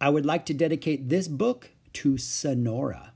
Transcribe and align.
I 0.00 0.10
would 0.10 0.26
like 0.26 0.44
to 0.46 0.54
dedicate 0.54 1.08
this 1.08 1.26
book 1.26 1.70
to 1.94 2.18
Sonora. 2.18 3.12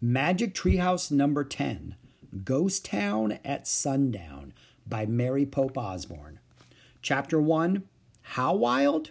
Magic 0.00 0.54
Treehouse 0.54 1.10
number 1.10 1.42
10 1.42 1.96
Ghost 2.44 2.84
Town 2.84 3.38
at 3.44 3.66
Sundown 3.66 4.52
by 4.86 5.04
Mary 5.06 5.44
Pope 5.44 5.76
Osborne. 5.76 6.38
Chapter 7.02 7.40
1 7.40 7.82
How 8.22 8.54
Wild? 8.54 9.10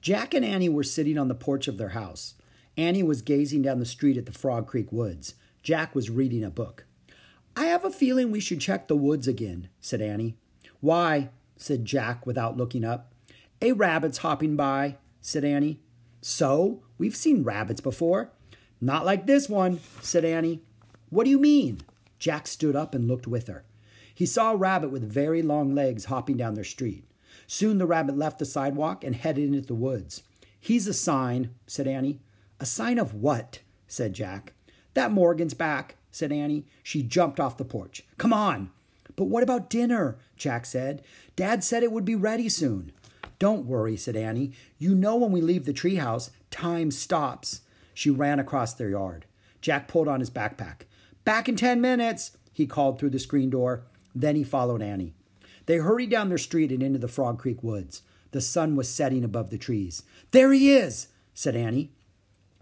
Jack 0.00 0.34
and 0.34 0.44
Annie 0.44 0.68
were 0.68 0.82
sitting 0.82 1.16
on 1.16 1.28
the 1.28 1.34
porch 1.34 1.68
of 1.68 1.78
their 1.78 1.90
house. 1.90 2.34
Annie 2.76 3.02
was 3.04 3.22
gazing 3.22 3.62
down 3.62 3.78
the 3.78 3.86
street 3.86 4.16
at 4.16 4.26
the 4.26 4.32
Frog 4.32 4.66
Creek 4.66 4.90
woods. 4.90 5.34
Jack 5.62 5.94
was 5.94 6.10
reading 6.10 6.42
a 6.42 6.50
book. 6.50 6.86
I 7.56 7.66
have 7.66 7.84
a 7.84 7.90
feeling 7.90 8.30
we 8.30 8.40
should 8.40 8.60
check 8.60 8.88
the 8.88 8.96
woods 8.96 9.28
again, 9.28 9.68
said 9.80 10.00
Annie. 10.00 10.36
Why? 10.80 11.30
said 11.56 11.84
Jack 11.84 12.26
without 12.26 12.56
looking 12.56 12.84
up. 12.84 13.12
A 13.60 13.72
rabbit's 13.72 14.18
hopping 14.18 14.54
by, 14.56 14.96
said 15.20 15.44
Annie. 15.44 15.80
So? 16.20 16.82
We've 16.98 17.16
seen 17.16 17.44
rabbits 17.44 17.80
before. 17.80 18.32
Not 18.80 19.04
like 19.04 19.26
this 19.26 19.48
one, 19.48 19.80
said 20.00 20.24
Annie. 20.24 20.62
What 21.10 21.24
do 21.24 21.30
you 21.30 21.38
mean? 21.38 21.80
Jack 22.18 22.46
stood 22.46 22.76
up 22.76 22.94
and 22.94 23.08
looked 23.08 23.26
with 23.26 23.46
her. 23.46 23.64
He 24.14 24.26
saw 24.26 24.52
a 24.52 24.56
rabbit 24.56 24.90
with 24.90 25.10
very 25.10 25.42
long 25.42 25.74
legs 25.74 26.06
hopping 26.06 26.36
down 26.36 26.54
their 26.54 26.64
street. 26.64 27.04
Soon 27.46 27.78
the 27.78 27.86
rabbit 27.86 28.16
left 28.16 28.38
the 28.38 28.44
sidewalk 28.44 29.04
and 29.04 29.14
headed 29.14 29.44
into 29.44 29.66
the 29.66 29.74
woods. 29.74 30.22
He's 30.60 30.86
a 30.86 30.92
sign, 30.92 31.54
said 31.66 31.86
Annie. 31.86 32.20
A 32.60 32.66
sign 32.66 32.98
of 32.98 33.14
what? 33.14 33.60
said 33.86 34.12
Jack. 34.12 34.52
That 34.94 35.12
Morgan's 35.12 35.54
back, 35.54 35.96
said 36.10 36.32
Annie. 36.32 36.66
She 36.82 37.02
jumped 37.02 37.38
off 37.38 37.56
the 37.56 37.64
porch. 37.64 38.04
Come 38.16 38.32
on. 38.32 38.70
But 39.14 39.26
what 39.26 39.42
about 39.42 39.70
dinner? 39.70 40.18
Jack 40.36 40.66
said. 40.66 41.02
Dad 41.36 41.62
said 41.62 41.82
it 41.82 41.92
would 41.92 42.04
be 42.04 42.14
ready 42.14 42.48
soon. 42.48 42.92
Don't 43.38 43.66
worry, 43.66 43.96
said 43.96 44.16
Annie. 44.16 44.52
You 44.78 44.94
know 44.94 45.16
when 45.16 45.32
we 45.32 45.40
leave 45.40 45.64
the 45.64 45.72
treehouse, 45.72 46.30
time 46.50 46.90
stops. 46.90 47.60
She 47.94 48.10
ran 48.10 48.38
across 48.38 48.74
their 48.74 48.90
yard. 48.90 49.26
Jack 49.60 49.88
pulled 49.88 50.08
on 50.08 50.20
his 50.20 50.30
backpack. 50.30 50.82
Back 51.24 51.48
in 51.48 51.56
ten 51.56 51.80
minutes, 51.80 52.36
he 52.52 52.66
called 52.66 52.98
through 52.98 53.10
the 53.10 53.18
screen 53.18 53.50
door. 53.50 53.82
Then 54.14 54.36
he 54.36 54.44
followed 54.44 54.82
Annie. 54.82 55.14
They 55.66 55.76
hurried 55.76 56.10
down 56.10 56.28
their 56.28 56.38
street 56.38 56.72
and 56.72 56.82
into 56.82 56.98
the 56.98 57.08
Frog 57.08 57.38
Creek 57.38 57.62
woods. 57.62 58.02
The 58.30 58.40
sun 58.40 58.76
was 58.76 58.88
setting 58.88 59.24
above 59.24 59.50
the 59.50 59.58
trees. 59.58 60.02
There 60.30 60.52
he 60.52 60.72
is, 60.72 61.08
said 61.34 61.54
Annie. 61.54 61.92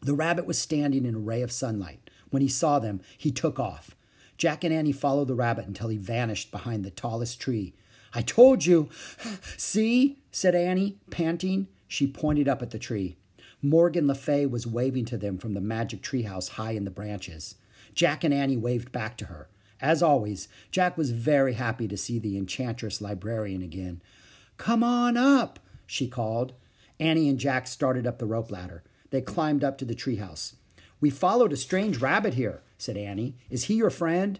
The 0.02 0.14
rabbit 0.14 0.46
was 0.46 0.58
standing 0.58 1.06
in 1.06 1.14
a 1.14 1.18
ray 1.18 1.42
of 1.42 1.52
sunlight. 1.52 2.10
When 2.30 2.42
he 2.42 2.48
saw 2.48 2.78
them, 2.78 3.00
he 3.16 3.30
took 3.30 3.58
off. 3.58 3.96
Jack 4.36 4.64
and 4.64 4.74
Annie 4.74 4.92
followed 4.92 5.28
the 5.28 5.34
rabbit 5.34 5.66
until 5.66 5.88
he 5.88 5.96
vanished 5.96 6.50
behind 6.50 6.84
the 6.84 6.90
tallest 6.90 7.40
tree. 7.40 7.74
I 8.12 8.22
told 8.22 8.66
you. 8.66 8.88
See, 9.56 10.18
said 10.36 10.54
Annie, 10.54 10.98
panting. 11.08 11.66
She 11.88 12.06
pointed 12.06 12.46
up 12.46 12.60
at 12.60 12.70
the 12.70 12.78
tree. 12.78 13.16
Morgan 13.62 14.06
Le 14.06 14.14
Fay 14.14 14.44
was 14.44 14.66
waving 14.66 15.06
to 15.06 15.16
them 15.16 15.38
from 15.38 15.54
the 15.54 15.62
magic 15.62 16.02
treehouse 16.02 16.50
high 16.50 16.72
in 16.72 16.84
the 16.84 16.90
branches. 16.90 17.54
Jack 17.94 18.22
and 18.22 18.34
Annie 18.34 18.58
waved 18.58 18.92
back 18.92 19.16
to 19.16 19.24
her. 19.24 19.48
As 19.80 20.02
always, 20.02 20.46
Jack 20.70 20.98
was 20.98 21.10
very 21.12 21.54
happy 21.54 21.88
to 21.88 21.96
see 21.96 22.18
the 22.18 22.36
enchantress 22.36 23.00
librarian 23.00 23.62
again. 23.62 24.02
Come 24.58 24.84
on 24.84 25.16
up, 25.16 25.58
she 25.86 26.06
called. 26.06 26.52
Annie 27.00 27.30
and 27.30 27.38
Jack 27.38 27.66
started 27.66 28.06
up 28.06 28.18
the 28.18 28.26
rope 28.26 28.50
ladder. 28.50 28.84
They 29.08 29.22
climbed 29.22 29.64
up 29.64 29.78
to 29.78 29.86
the 29.86 29.94
treehouse. 29.94 30.52
We 31.00 31.08
followed 31.08 31.54
a 31.54 31.56
strange 31.56 31.96
rabbit 32.02 32.34
here, 32.34 32.60
said 32.76 32.98
Annie. 32.98 33.36
Is 33.48 33.64
he 33.64 33.76
your 33.76 33.88
friend? 33.88 34.38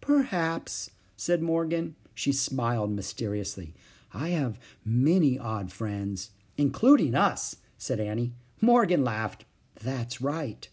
Perhaps, 0.00 0.92
said 1.14 1.42
Morgan. 1.42 1.94
She 2.14 2.32
smiled 2.32 2.92
mysteriously. 2.92 3.74
I 4.16 4.30
have 4.30 4.58
many 4.82 5.38
odd 5.38 5.70
friends, 5.70 6.30
including 6.56 7.14
us, 7.14 7.56
said 7.76 8.00
Annie. 8.00 8.32
Morgan 8.62 9.04
laughed. 9.04 9.44
That's 9.78 10.22
right. 10.22 10.66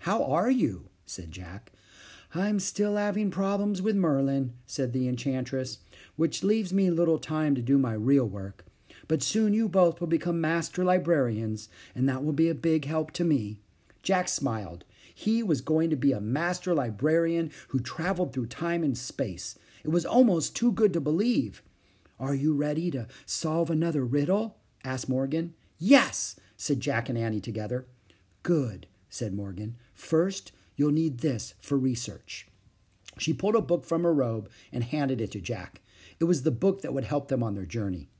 How 0.00 0.22
are 0.22 0.50
you? 0.50 0.90
said 1.06 1.32
Jack. 1.32 1.72
I'm 2.34 2.60
still 2.60 2.96
having 2.96 3.30
problems 3.30 3.80
with 3.80 3.96
Merlin, 3.96 4.52
said 4.66 4.92
the 4.92 5.08
enchantress, 5.08 5.78
which 6.16 6.44
leaves 6.44 6.74
me 6.74 6.90
little 6.90 7.18
time 7.18 7.54
to 7.54 7.62
do 7.62 7.78
my 7.78 7.94
real 7.94 8.26
work. 8.26 8.66
But 9.08 9.22
soon 9.22 9.54
you 9.54 9.66
both 9.66 9.98
will 9.98 10.06
become 10.06 10.38
master 10.38 10.84
librarians, 10.84 11.70
and 11.94 12.06
that 12.06 12.22
will 12.22 12.34
be 12.34 12.50
a 12.50 12.54
big 12.54 12.84
help 12.84 13.12
to 13.12 13.24
me. 13.24 13.60
Jack 14.02 14.28
smiled. 14.28 14.84
He 15.14 15.42
was 15.42 15.62
going 15.62 15.88
to 15.88 15.96
be 15.96 16.12
a 16.12 16.20
master 16.20 16.74
librarian 16.74 17.50
who 17.68 17.80
traveled 17.80 18.34
through 18.34 18.46
time 18.46 18.84
and 18.84 18.96
space. 18.96 19.58
It 19.84 19.90
was 19.90 20.04
almost 20.04 20.54
too 20.54 20.70
good 20.70 20.92
to 20.92 21.00
believe. 21.00 21.62
Are 22.20 22.34
you 22.34 22.52
ready 22.52 22.90
to 22.90 23.06
solve 23.24 23.70
another 23.70 24.04
riddle? 24.04 24.58
asked 24.84 25.08
Morgan. 25.08 25.54
Yes, 25.78 26.38
said 26.54 26.80
Jack 26.80 27.08
and 27.08 27.16
Annie 27.16 27.40
together. 27.40 27.86
Good, 28.42 28.86
said 29.08 29.32
Morgan. 29.32 29.76
First, 29.94 30.52
you'll 30.76 30.92
need 30.92 31.20
this 31.20 31.54
for 31.62 31.78
research. 31.78 32.46
She 33.16 33.32
pulled 33.32 33.56
a 33.56 33.62
book 33.62 33.86
from 33.86 34.02
her 34.02 34.12
robe 34.12 34.50
and 34.70 34.84
handed 34.84 35.22
it 35.22 35.30
to 35.30 35.40
Jack. 35.40 35.80
It 36.20 36.24
was 36.24 36.42
the 36.42 36.50
book 36.50 36.82
that 36.82 36.92
would 36.92 37.04
help 37.04 37.28
them 37.28 37.42
on 37.42 37.54
their 37.54 37.64
journey. 37.64 38.10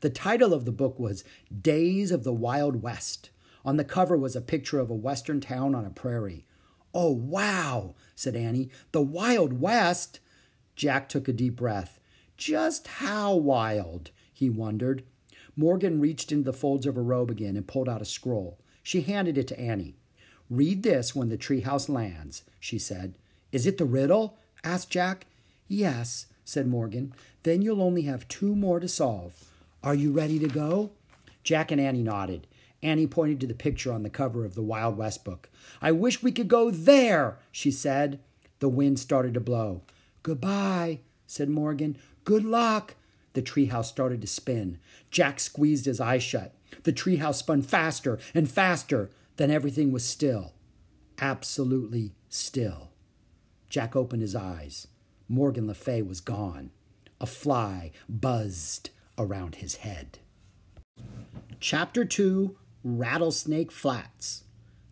The 0.00 0.08
title 0.08 0.54
of 0.54 0.64
the 0.64 0.72
book 0.72 0.98
was 0.98 1.22
Days 1.60 2.10
of 2.10 2.24
the 2.24 2.32
Wild 2.32 2.82
West. 2.82 3.28
On 3.62 3.76
the 3.76 3.84
cover 3.84 4.16
was 4.16 4.34
a 4.34 4.40
picture 4.40 4.78
of 4.78 4.88
a 4.88 4.94
western 4.94 5.38
town 5.38 5.74
on 5.74 5.84
a 5.84 5.90
prairie. 5.90 6.46
Oh, 6.94 7.12
wow, 7.12 7.94
said 8.14 8.34
Annie. 8.34 8.70
The 8.92 9.02
Wild 9.02 9.60
West? 9.60 10.18
Jack 10.76 11.10
took 11.10 11.28
a 11.28 11.32
deep 11.34 11.56
breath. 11.56 11.99
Just 12.40 12.86
how 12.86 13.34
wild? 13.34 14.12
he 14.32 14.48
wondered. 14.48 15.04
Morgan 15.56 16.00
reached 16.00 16.32
into 16.32 16.44
the 16.44 16.56
folds 16.56 16.86
of 16.86 16.94
her 16.94 17.02
robe 17.02 17.30
again 17.30 17.54
and 17.54 17.66
pulled 17.66 17.86
out 17.86 18.00
a 18.00 18.06
scroll. 18.06 18.58
She 18.82 19.02
handed 19.02 19.36
it 19.36 19.46
to 19.48 19.60
Annie. 19.60 19.98
Read 20.48 20.82
this 20.82 21.14
when 21.14 21.28
the 21.28 21.36
treehouse 21.36 21.90
lands, 21.90 22.44
she 22.58 22.78
said. 22.78 23.18
Is 23.52 23.66
it 23.66 23.76
the 23.76 23.84
riddle? 23.84 24.38
asked 24.64 24.88
Jack. 24.88 25.26
Yes, 25.68 26.28
said 26.42 26.66
Morgan. 26.66 27.12
Then 27.42 27.60
you'll 27.60 27.82
only 27.82 28.02
have 28.02 28.26
two 28.26 28.56
more 28.56 28.80
to 28.80 28.88
solve. 28.88 29.44
Are 29.82 29.94
you 29.94 30.10
ready 30.10 30.38
to 30.38 30.48
go? 30.48 30.92
Jack 31.44 31.70
and 31.70 31.80
Annie 31.80 32.02
nodded. 32.02 32.46
Annie 32.82 33.06
pointed 33.06 33.38
to 33.40 33.46
the 33.46 33.54
picture 33.54 33.92
on 33.92 34.02
the 34.02 34.08
cover 34.08 34.46
of 34.46 34.54
the 34.54 34.62
Wild 34.62 34.96
West 34.96 35.26
book. 35.26 35.50
I 35.82 35.92
wish 35.92 36.22
we 36.22 36.32
could 36.32 36.48
go 36.48 36.70
there, 36.70 37.36
she 37.52 37.70
said. 37.70 38.18
The 38.60 38.70
wind 38.70 38.98
started 38.98 39.34
to 39.34 39.40
blow. 39.40 39.82
Goodbye, 40.22 41.00
said 41.26 41.48
Morgan. 41.48 41.96
Good 42.24 42.44
luck. 42.44 42.96
The 43.32 43.42
treehouse 43.42 43.86
started 43.86 44.20
to 44.20 44.26
spin. 44.26 44.78
Jack 45.10 45.40
squeezed 45.40 45.86
his 45.86 46.00
eyes 46.00 46.22
shut. 46.22 46.54
The 46.82 46.92
treehouse 46.92 47.36
spun 47.36 47.62
faster 47.62 48.18
and 48.34 48.50
faster. 48.50 49.10
Then 49.36 49.50
everything 49.50 49.92
was 49.92 50.04
still. 50.04 50.52
Absolutely 51.20 52.12
still. 52.28 52.90
Jack 53.68 53.94
opened 53.94 54.22
his 54.22 54.34
eyes. 54.34 54.88
Morgan 55.28 55.66
Le 55.66 55.74
Fay 55.74 56.02
was 56.02 56.20
gone. 56.20 56.70
A 57.20 57.26
fly 57.26 57.92
buzzed 58.08 58.90
around 59.16 59.56
his 59.56 59.76
head. 59.76 60.18
Chapter 61.60 62.04
2 62.04 62.56
Rattlesnake 62.82 63.70
Flats. 63.70 64.44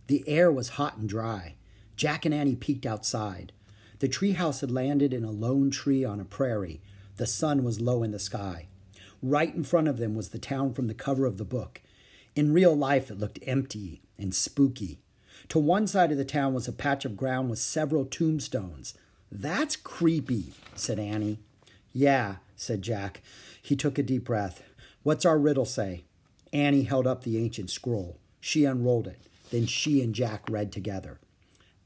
The 0.07 0.23
air 0.29 0.53
was 0.53 0.71
hot 0.71 0.99
and 0.99 1.09
dry. 1.09 1.55
Jack 1.97 2.25
and 2.25 2.35
Annie 2.35 2.55
peeked 2.55 2.87
outside. 2.87 3.53
The 3.99 4.09
treehouse 4.09 4.61
had 4.61 4.71
landed 4.71 5.13
in 5.13 5.25
a 5.25 5.31
lone 5.31 5.71
tree 5.71 6.05
on 6.05 6.21
a 6.21 6.25
prairie. 6.25 6.81
The 7.19 7.27
sun 7.27 7.65
was 7.65 7.81
low 7.81 8.05
in 8.05 8.13
the 8.13 8.21
sky. 8.21 8.69
Right 9.21 9.53
in 9.53 9.65
front 9.65 9.89
of 9.89 9.99
them 9.99 10.15
was 10.15 10.29
the 10.29 10.39
town 10.39 10.73
from 10.73 10.87
the 10.87 10.95
cover 10.95 11.27
of 11.27 11.37
the 11.37 11.45
book. 11.45 11.83
In 12.37 12.53
real 12.53 12.77
life, 12.77 13.11
it 13.11 13.19
looked 13.19 13.41
empty 13.43 14.01
and 14.17 14.33
spooky. 14.33 15.01
To 15.49 15.59
one 15.59 15.89
side 15.89 16.13
of 16.13 16.19
the 16.19 16.25
town 16.25 16.55
was 16.55 16.69
a 16.69 16.73
patch 16.73 17.05
of 17.05 17.17
ground 17.17 17.51
with 17.51 17.59
several 17.59 18.05
tombstones. 18.05 18.95
That's 19.33 19.75
creepy, 19.75 20.53
said 20.77 21.01
Annie. 21.01 21.41
Yeah, 21.93 22.37
said 22.55 22.83
Jack. 22.83 23.21
He 23.61 23.75
took 23.75 23.99
a 23.99 24.05
deep 24.05 24.25
breath. 24.25 24.63
What's 25.03 25.27
our 25.27 25.41
riddle 25.41 25.65
say? 25.65 26.05
Annie 26.53 26.85
held 26.85 27.09
up 27.09 27.25
the 27.25 27.39
ancient 27.39 27.71
scroll. 27.71 28.21
She 28.41 28.65
unrolled 28.65 29.09
it. 29.09 29.19
Then 29.51 29.67
she 29.67 30.03
and 30.03 30.15
Jack 30.15 30.45
read 30.49 30.71
together. 30.71 31.19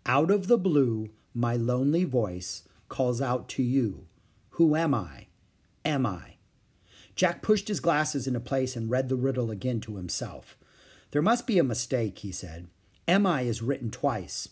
Out 0.04 0.30
of 0.30 0.46
the 0.46 0.58
blue, 0.58 1.08
my 1.32 1.56
lonely 1.56 2.04
voice 2.04 2.64
calls 2.90 3.22
out 3.22 3.48
to 3.50 3.62
you. 3.62 4.08
Who 4.56 4.76
am 4.76 4.94
I? 4.94 5.28
Am 5.84 6.04
I? 6.04 6.34
Jack 7.14 7.42
pushed 7.42 7.68
his 7.68 7.80
glasses 7.80 8.26
into 8.26 8.40
place 8.40 8.76
and 8.76 8.90
read 8.90 9.08
the 9.08 9.16
riddle 9.16 9.50
again 9.50 9.80
to 9.80 9.96
himself. 9.96 10.56
There 11.10 11.22
must 11.22 11.46
be 11.46 11.58
a 11.58 11.64
mistake, 11.64 12.18
he 12.18 12.32
said. 12.32 12.68
Am 13.08 13.26
I 13.26 13.42
is 13.42 13.62
written 13.62 13.90
twice. 13.90 14.48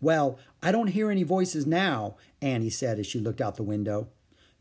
Well, 0.00 0.38
I 0.62 0.72
don't 0.72 0.88
hear 0.88 1.10
any 1.10 1.22
voices 1.22 1.66
now, 1.66 2.16
Annie 2.40 2.70
said 2.70 2.98
as 2.98 3.06
she 3.06 3.20
looked 3.20 3.40
out 3.40 3.56
the 3.56 3.62
window. 3.62 4.08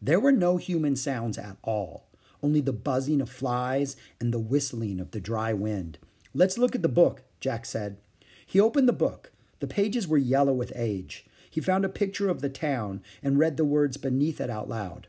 There 0.01 0.19
were 0.19 0.31
no 0.33 0.57
human 0.57 0.97
sounds 0.97 1.37
at 1.37 1.57
all, 1.63 2.07
only 2.41 2.59
the 2.59 2.73
buzzing 2.73 3.21
of 3.21 3.29
flies 3.29 3.95
and 4.19 4.33
the 4.33 4.39
whistling 4.39 4.99
of 4.99 5.11
the 5.11 5.21
dry 5.21 5.53
wind. 5.53 5.97
Let's 6.33 6.57
look 6.57 6.75
at 6.75 6.81
the 6.81 6.89
book, 6.89 7.23
Jack 7.39 7.65
said. 7.65 7.97
He 8.45 8.59
opened 8.59 8.89
the 8.89 8.93
book. 8.93 9.31
The 9.59 9.67
pages 9.67 10.09
were 10.09 10.17
yellow 10.17 10.53
with 10.53 10.73
age. 10.75 11.25
He 11.53 11.61
found 11.61 11.85
a 11.85 11.89
picture 11.89 12.29
of 12.29 12.41
the 12.41 12.49
town 12.49 13.03
and 13.21 13.37
read 13.37 13.57
the 13.57 13.63
words 13.63 13.97
beneath 13.97 14.41
it 14.41 14.49
out 14.49 14.67
loud. 14.67 15.05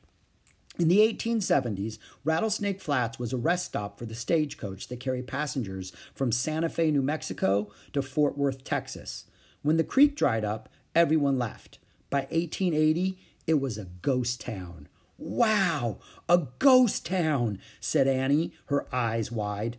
In 0.78 0.88
the 0.88 0.98
1870s, 0.98 1.96
Rattlesnake 2.22 2.82
Flats 2.82 3.18
was 3.18 3.32
a 3.32 3.38
rest 3.38 3.64
stop 3.64 3.98
for 3.98 4.04
the 4.04 4.14
stagecoach 4.14 4.88
that 4.88 5.00
carried 5.00 5.26
passengers 5.26 5.90
from 6.14 6.32
Santa 6.32 6.68
Fe, 6.68 6.90
New 6.90 7.00
Mexico 7.00 7.70
to 7.94 8.02
Fort 8.02 8.36
Worth, 8.36 8.62
Texas. 8.62 9.24
When 9.62 9.78
the 9.78 9.84
creek 9.84 10.16
dried 10.16 10.44
up, 10.44 10.68
everyone 10.94 11.38
left. 11.38 11.78
By 12.10 12.26
1880, 12.30 13.18
it 13.46 13.58
was 13.58 13.78
a 13.78 13.86
ghost 14.02 14.42
town. 14.42 14.88
Wow, 15.16 15.96
a 16.28 16.48
ghost 16.58 17.06
town, 17.06 17.58
said 17.80 18.06
Annie, 18.06 18.52
her 18.66 18.86
eyes 18.94 19.32
wide. 19.32 19.78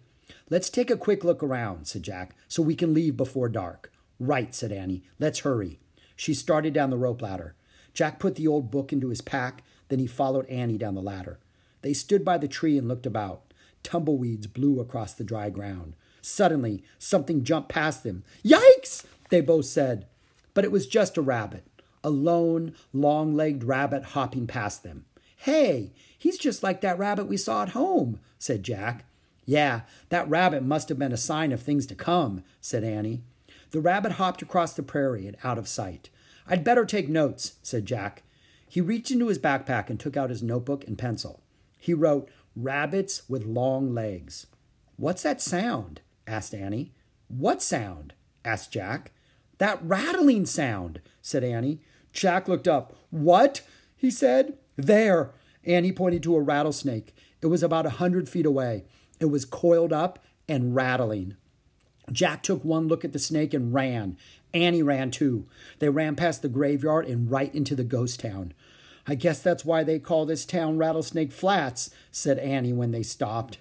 Let's 0.50 0.72
take 0.72 0.90
a 0.90 0.98
quick 0.98 1.24
look 1.24 1.44
around, 1.44 1.86
said 1.86 2.02
Jack, 2.02 2.36
so 2.48 2.64
we 2.64 2.74
can 2.74 2.92
leave 2.92 3.16
before 3.16 3.50
dark. 3.50 3.92
Right, 4.20 4.56
said 4.56 4.72
Annie. 4.72 5.04
Let's 5.20 5.42
hurry. 5.42 5.78
She 6.16 6.34
started 6.34 6.74
down 6.74 6.90
the 6.90 6.98
rope 6.98 7.22
ladder. 7.22 7.56
Jack 7.94 8.20
put 8.20 8.36
the 8.36 8.48
old 8.48 8.72
book 8.72 8.92
into 8.92 9.10
his 9.10 9.22
pack, 9.22 9.64
then 9.90 10.00
he 10.00 10.08
followed 10.08 10.46
Annie 10.48 10.78
down 10.78 10.96
the 10.96 11.02
ladder. 11.02 11.40
They 11.82 11.94
stood 11.94 12.26
by 12.26 12.38
the 12.38 12.48
tree 12.48 12.78
and 12.78 12.88
looked 12.88 13.06
about. 13.06 13.54
Tumbleweeds 13.84 14.48
blew 14.48 14.80
across 14.80 15.14
the 15.14 15.24
dry 15.24 15.50
ground. 15.50 15.94
Suddenly, 16.22 16.84
something 16.98 17.44
jumped 17.44 17.70
past 17.70 18.04
them. 18.04 18.24
Yikes! 18.44 19.06
They 19.30 19.42
both 19.42 19.66
said. 19.66 20.08
But 20.56 20.66
it 20.66 20.72
was 20.72 20.88
just 20.88 21.18
a 21.18 21.22
rabbit, 21.22 21.64
a 22.04 22.10
lone, 22.10 22.74
long 22.94 23.36
legged 23.36 23.64
rabbit 23.64 24.04
hopping 24.04 24.48
past 24.48 24.84
them. 24.84 25.06
Hey, 25.38 25.92
he's 26.18 26.40
just 26.40 26.64
like 26.64 26.82
that 26.82 26.98
rabbit 26.98 27.28
we 27.28 27.38
saw 27.38 27.62
at 27.62 27.70
home, 27.70 28.20
said 28.40 28.64
Jack. 28.64 29.06
Yeah, 29.46 29.82
that 30.10 30.28
rabbit 30.28 30.64
must 30.64 30.90
have 30.90 30.98
been 30.98 31.12
a 31.12 31.18
sign 31.18 31.52
of 31.52 31.62
things 31.62 31.86
to 31.88 31.96
come, 31.96 32.44
said 32.60 32.84
Annie. 32.84 33.22
The 33.76 33.82
rabbit 33.82 34.14
hopped 34.14 34.42
across 34.42 34.72
the 34.72 34.84
prairie 34.84 35.28
and 35.28 35.36
out 35.44 35.58
of 35.58 35.68
sight. 35.68 36.10
I'd 36.48 36.64
better 36.64 36.86
take 36.86 37.10
notes, 37.10 37.56
said 37.62 37.86
Jack. 37.86 38.24
He 38.70 38.80
reached 38.80 39.12
into 39.12 39.28
his 39.28 39.38
backpack 39.38 39.90
and 39.90 40.00
took 40.00 40.16
out 40.16 40.30
his 40.30 40.42
notebook 40.42 40.88
and 40.88 40.98
pencil. 40.98 41.44
He 41.78 41.94
wrote, 41.94 42.30
Rabbits 42.56 43.28
with 43.28 43.44
long 43.44 43.94
legs. 43.94 44.48
What's 44.96 45.24
that 45.24 45.42
sound? 45.42 46.00
asked 46.26 46.56
Annie. 46.56 46.94
What 47.28 47.62
sound? 47.62 48.14
asked 48.46 48.72
Jack. 48.72 49.12
That 49.58 49.84
rattling 49.84 50.46
sound, 50.46 51.02
said 51.22 51.44
Annie. 51.44 51.82
Jack 52.14 52.48
looked 52.48 52.70
up. 52.70 52.96
What? 53.10 53.60
he 53.98 54.10
said. 54.10 54.58
There. 54.78 55.32
Annie 55.66 55.92
pointed 55.92 56.24
to 56.24 56.38
a 56.38 56.42
rattlesnake. 56.42 57.14
It 57.42 57.48
was 57.48 57.62
about 57.62 57.86
a 57.86 58.00
hundred 58.00 58.30
feet 58.30 58.46
away. 58.46 58.86
It 59.20 59.26
was 59.26 59.44
coiled 59.44 59.92
up 59.92 60.24
and 60.48 60.74
rattling. 60.74 61.36
Jack 62.12 62.44
took 62.44 62.64
one 62.64 62.88
look 62.88 63.04
at 63.04 63.14
the 63.14 63.20
snake 63.20 63.54
and 63.54 63.74
ran. 63.74 64.18
Annie 64.54 64.84
ran 64.84 65.12
too. 65.12 65.48
They 65.80 65.90
ran 65.90 66.16
past 66.16 66.42
the 66.42 66.50
graveyard 66.50 67.06
and 67.06 67.30
right 67.30 67.54
into 67.54 67.76
the 67.76 67.84
ghost 67.84 68.20
town. 68.20 68.54
I 69.08 69.16
guess 69.16 69.42
that's 69.42 69.66
why 69.66 69.84
they 69.84 70.00
call 70.00 70.26
this 70.26 70.46
town 70.46 70.78
Rattlesnake 70.78 71.32
Flats, 71.32 71.90
said 72.12 72.40
Annie 72.40 72.74
when 72.74 72.92
they 72.92 73.04
stopped. 73.04 73.60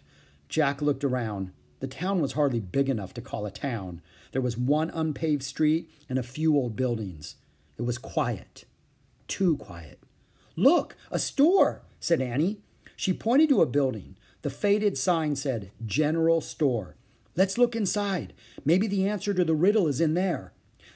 Jack 0.48 0.80
looked 0.80 1.04
around. 1.04 1.52
The 1.80 1.86
town 1.86 2.20
was 2.22 2.32
hardly 2.32 2.60
big 2.60 2.88
enough 2.88 3.12
to 3.14 3.20
call 3.20 3.44
a 3.44 3.50
town. 3.50 4.00
There 4.32 4.40
was 4.40 4.56
one 4.56 4.90
unpaved 4.90 5.42
street 5.42 5.90
and 6.08 6.18
a 6.18 6.22
few 6.22 6.56
old 6.56 6.76
buildings. 6.76 7.36
It 7.76 7.82
was 7.82 7.98
quiet. 7.98 8.64
Too 9.28 9.56
quiet. 9.56 10.00
Look, 10.56 10.96
a 11.10 11.18
store, 11.18 11.82
said 12.00 12.20
Annie. 12.20 12.60
She 12.96 13.12
pointed 13.12 13.48
to 13.48 13.62
a 13.62 13.66
building. 13.66 14.16
The 14.42 14.50
faded 14.50 14.96
sign 14.96 15.36
said 15.36 15.72
General 15.84 16.40
Store. 16.40 16.96
Let's 17.36 17.58
look 17.58 17.74
inside. 17.74 18.32
Maybe 18.64 18.86
the 18.86 19.08
answer 19.08 19.34
to 19.34 19.44
the 19.44 19.54
riddle 19.54 19.88
is 19.88 20.00
in 20.00 20.14
there. 20.14 20.52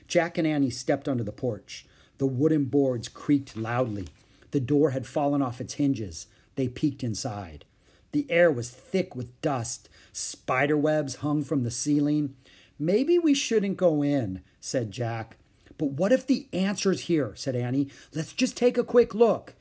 Jack 0.06 0.38
and 0.38 0.46
Annie 0.46 0.70
stepped 0.70 1.08
onto 1.08 1.24
the 1.24 1.32
porch. 1.32 1.86
The 2.18 2.26
wooden 2.26 2.64
boards 2.64 3.08
creaked 3.08 3.56
loudly. 3.56 4.08
The 4.50 4.60
door 4.60 4.90
had 4.90 5.06
fallen 5.06 5.42
off 5.42 5.60
its 5.60 5.74
hinges. 5.74 6.26
They 6.56 6.68
peeked 6.68 7.04
inside. 7.04 7.64
The 8.12 8.26
air 8.30 8.50
was 8.50 8.70
thick 8.70 9.14
with 9.14 9.40
dust. 9.42 9.88
Spider 10.12 10.76
webs 10.76 11.16
hung 11.16 11.44
from 11.44 11.62
the 11.62 11.70
ceiling. 11.70 12.34
Maybe 12.78 13.18
we 13.18 13.34
shouldn't 13.34 13.76
go 13.76 14.02
in, 14.02 14.42
said 14.60 14.90
Jack. 14.90 15.36
But 15.76 15.90
what 15.90 16.12
if 16.12 16.26
the 16.26 16.48
answer's 16.52 17.02
here, 17.02 17.32
said 17.36 17.54
Annie. 17.54 17.88
Let's 18.14 18.32
just 18.32 18.56
take 18.56 18.78
a 18.78 18.84
quick 18.84 19.14
look. 19.14 19.54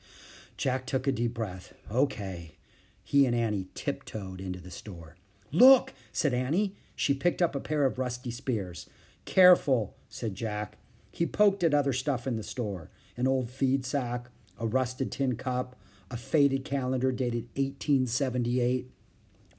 Jack 0.56 0.86
took 0.86 1.06
a 1.06 1.12
deep 1.12 1.34
breath. 1.34 1.74
Okay. 1.90 2.56
He 3.04 3.26
and 3.26 3.34
Annie 3.34 3.68
tiptoed 3.74 4.40
into 4.40 4.60
the 4.60 4.70
store. 4.70 5.16
Look, 5.52 5.94
said 6.12 6.34
Annie. 6.34 6.74
She 6.94 7.14
picked 7.14 7.40
up 7.40 7.54
a 7.54 7.60
pair 7.60 7.84
of 7.84 7.98
rusty 7.98 8.30
spears. 8.30 8.88
Careful, 9.24 9.94
said 10.08 10.34
Jack. 10.34 10.76
He 11.10 11.26
poked 11.26 11.62
at 11.62 11.74
other 11.74 11.92
stuff 11.92 12.26
in 12.26 12.36
the 12.36 12.42
store 12.42 12.90
an 13.16 13.26
old 13.26 13.50
feed 13.50 13.84
sack, 13.84 14.30
a 14.60 14.66
rusted 14.66 15.10
tin 15.10 15.34
cup, 15.34 15.74
a 16.08 16.16
faded 16.16 16.64
calendar 16.64 17.10
dated 17.10 17.48
1878. 17.56 18.88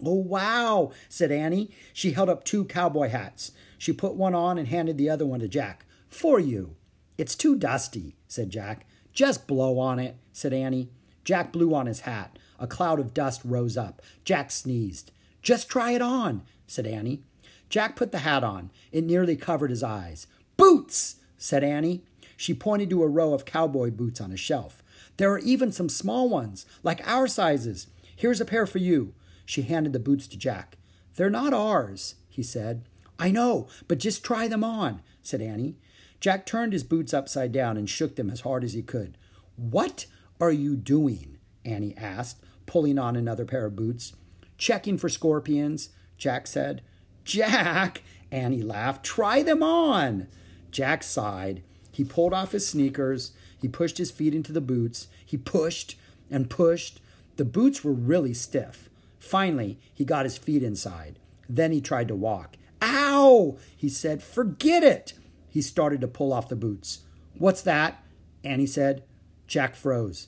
Oh, 0.04 0.14
wow, 0.14 0.92
said 1.10 1.30
Annie. 1.30 1.70
She 1.92 2.12
held 2.12 2.30
up 2.30 2.46
two 2.46 2.64
cowboy 2.64 3.10
hats. 3.10 3.52
She 3.78 3.92
put 3.92 4.16
one 4.16 4.34
on 4.34 4.58
and 4.58 4.70
handed 4.70 4.98
the 4.98 5.10
other 5.10 5.26
one 5.26 5.42
to 5.42 5.50
Jack. 5.50 5.86
For 6.08 6.40
you. 6.40 6.76
It's 7.18 7.36
too 7.36 7.58
dusty, 7.58 8.16
said 8.30 8.50
Jack. 8.50 8.88
Just 9.12 9.46
blow 9.46 9.78
on 9.78 10.00
it, 10.00 10.16
said 10.32 10.54
Annie. 10.54 10.90
Jack 11.26 11.52
blew 11.52 11.76
on 11.76 11.86
his 11.86 12.02
hat. 12.02 12.40
A 12.58 12.66
cloud 12.66 13.00
of 13.00 13.14
dust 13.14 13.42
rose 13.44 13.76
up. 13.76 14.02
Jack 14.24 14.52
sneezed. 14.52 15.12
Just 15.42 15.70
try 15.70 15.92
it 15.92 16.02
on, 16.02 16.44
said 16.68 16.86
Annie. 16.86 17.24
Jack 17.70 17.96
put 17.96 18.12
the 18.12 18.20
hat 18.20 18.44
on. 18.44 18.72
It 18.92 19.04
nearly 19.04 19.36
covered 19.36 19.70
his 19.70 19.84
eyes. 19.84 20.28
Boots, 20.58 21.18
said 21.38 21.64
Annie. 21.64 22.04
She 22.36 22.54
pointed 22.54 22.90
to 22.90 23.04
a 23.04 23.08
row 23.08 23.34
of 23.34 23.46
cowboy 23.46 23.92
boots 23.92 24.22
on 24.22 24.32
a 24.32 24.38
shelf. 24.38 24.82
There 25.18 25.32
are 25.32 25.40
even 25.40 25.72
some 25.72 25.90
small 25.90 26.30
ones, 26.30 26.66
like 26.84 27.06
our 27.08 27.28
sizes. 27.28 27.88
Here's 28.16 28.42
a 28.42 28.46
pair 28.46 28.66
for 28.66 28.78
you. 28.78 29.14
She 29.46 29.64
handed 29.64 29.94
the 29.94 30.00
boots 30.00 30.28
to 30.28 30.38
Jack. 30.38 30.78
They're 31.16 31.30
not 31.30 31.54
ours, 31.54 32.16
he 32.30 32.44
said. 32.44 32.86
I 33.20 33.32
know, 33.32 33.68
but 33.88 34.00
just 34.00 34.24
try 34.24 34.48
them 34.48 34.64
on, 34.64 35.02
said 35.22 35.42
Annie. 35.42 35.76
Jack 36.20 36.46
turned 36.46 36.74
his 36.74 36.84
boots 36.84 37.14
upside 37.14 37.52
down 37.52 37.78
and 37.78 37.90
shook 37.90 38.16
them 38.16 38.30
as 38.30 38.42
hard 38.42 38.64
as 38.64 38.74
he 38.74 38.82
could. 38.82 39.18
What 39.56 40.06
are 40.40 40.52
you 40.52 40.76
doing? 40.76 41.38
Annie 41.66 41.96
asked, 41.98 42.44
pulling 42.66 42.98
on 42.98 43.16
another 43.16 43.46
pair 43.46 43.66
of 43.66 43.76
boots. 43.76 44.14
Checking 44.60 44.98
for 44.98 45.08
scorpions, 45.08 45.90
Jack 46.18 46.46
said. 46.46 46.84
Jack, 47.24 48.04
Annie 48.30 48.62
laughed. 48.62 49.06
Try 49.06 49.42
them 49.42 49.64
on. 49.64 50.28
Jack 50.70 51.02
sighed. 51.02 51.64
He 51.94 52.04
pulled 52.04 52.34
off 52.34 52.52
his 52.52 52.68
sneakers. 52.68 53.32
He 53.60 53.70
pushed 53.70 53.98
his 53.98 54.12
feet 54.12 54.36
into 54.36 54.52
the 54.52 54.62
boots. 54.62 55.08
He 55.26 55.38
pushed 55.38 55.96
and 56.30 56.50
pushed. 56.50 57.00
The 57.38 57.46
boots 57.46 57.86
were 57.86 57.94
really 57.94 58.34
stiff. 58.34 58.90
Finally, 59.18 59.80
he 59.94 60.04
got 60.04 60.26
his 60.26 60.38
feet 60.38 60.62
inside. 60.62 61.20
Then 61.48 61.72
he 61.72 61.80
tried 61.80 62.10
to 62.10 62.16
walk. 62.16 62.58
Ow! 62.82 63.58
He 63.76 63.88
said, 63.88 64.22
Forget 64.22 64.84
it! 64.84 65.14
He 65.48 65.62
started 65.62 66.02
to 66.02 66.08
pull 66.08 66.34
off 66.34 66.50
the 66.50 66.56
boots. 66.58 67.00
What's 67.38 67.62
that? 67.62 68.04
Annie 68.44 68.68
said. 68.68 69.04
Jack 69.48 69.76
froze. 69.76 70.28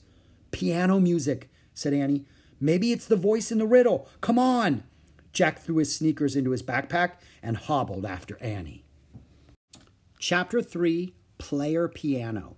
Piano 0.52 1.00
music, 1.02 1.50
said 1.74 1.94
Annie. 1.94 2.26
Maybe 2.64 2.92
it's 2.92 3.08
the 3.08 3.16
voice 3.16 3.52
in 3.52 3.58
the 3.58 3.66
riddle. 3.66 4.08
Come 4.22 4.38
on. 4.38 4.84
Jack 5.34 5.60
threw 5.60 5.78
his 5.78 5.96
sneakers 5.96 6.36
into 6.36 6.52
his 6.52 6.62
backpack 6.62 7.14
and 7.42 7.58
hobbled 7.58 8.06
after 8.06 8.38
Annie. 8.42 8.86
Chapter 10.20 10.62
3 10.62 11.16
Player 11.40 11.88
Piano. 11.88 12.58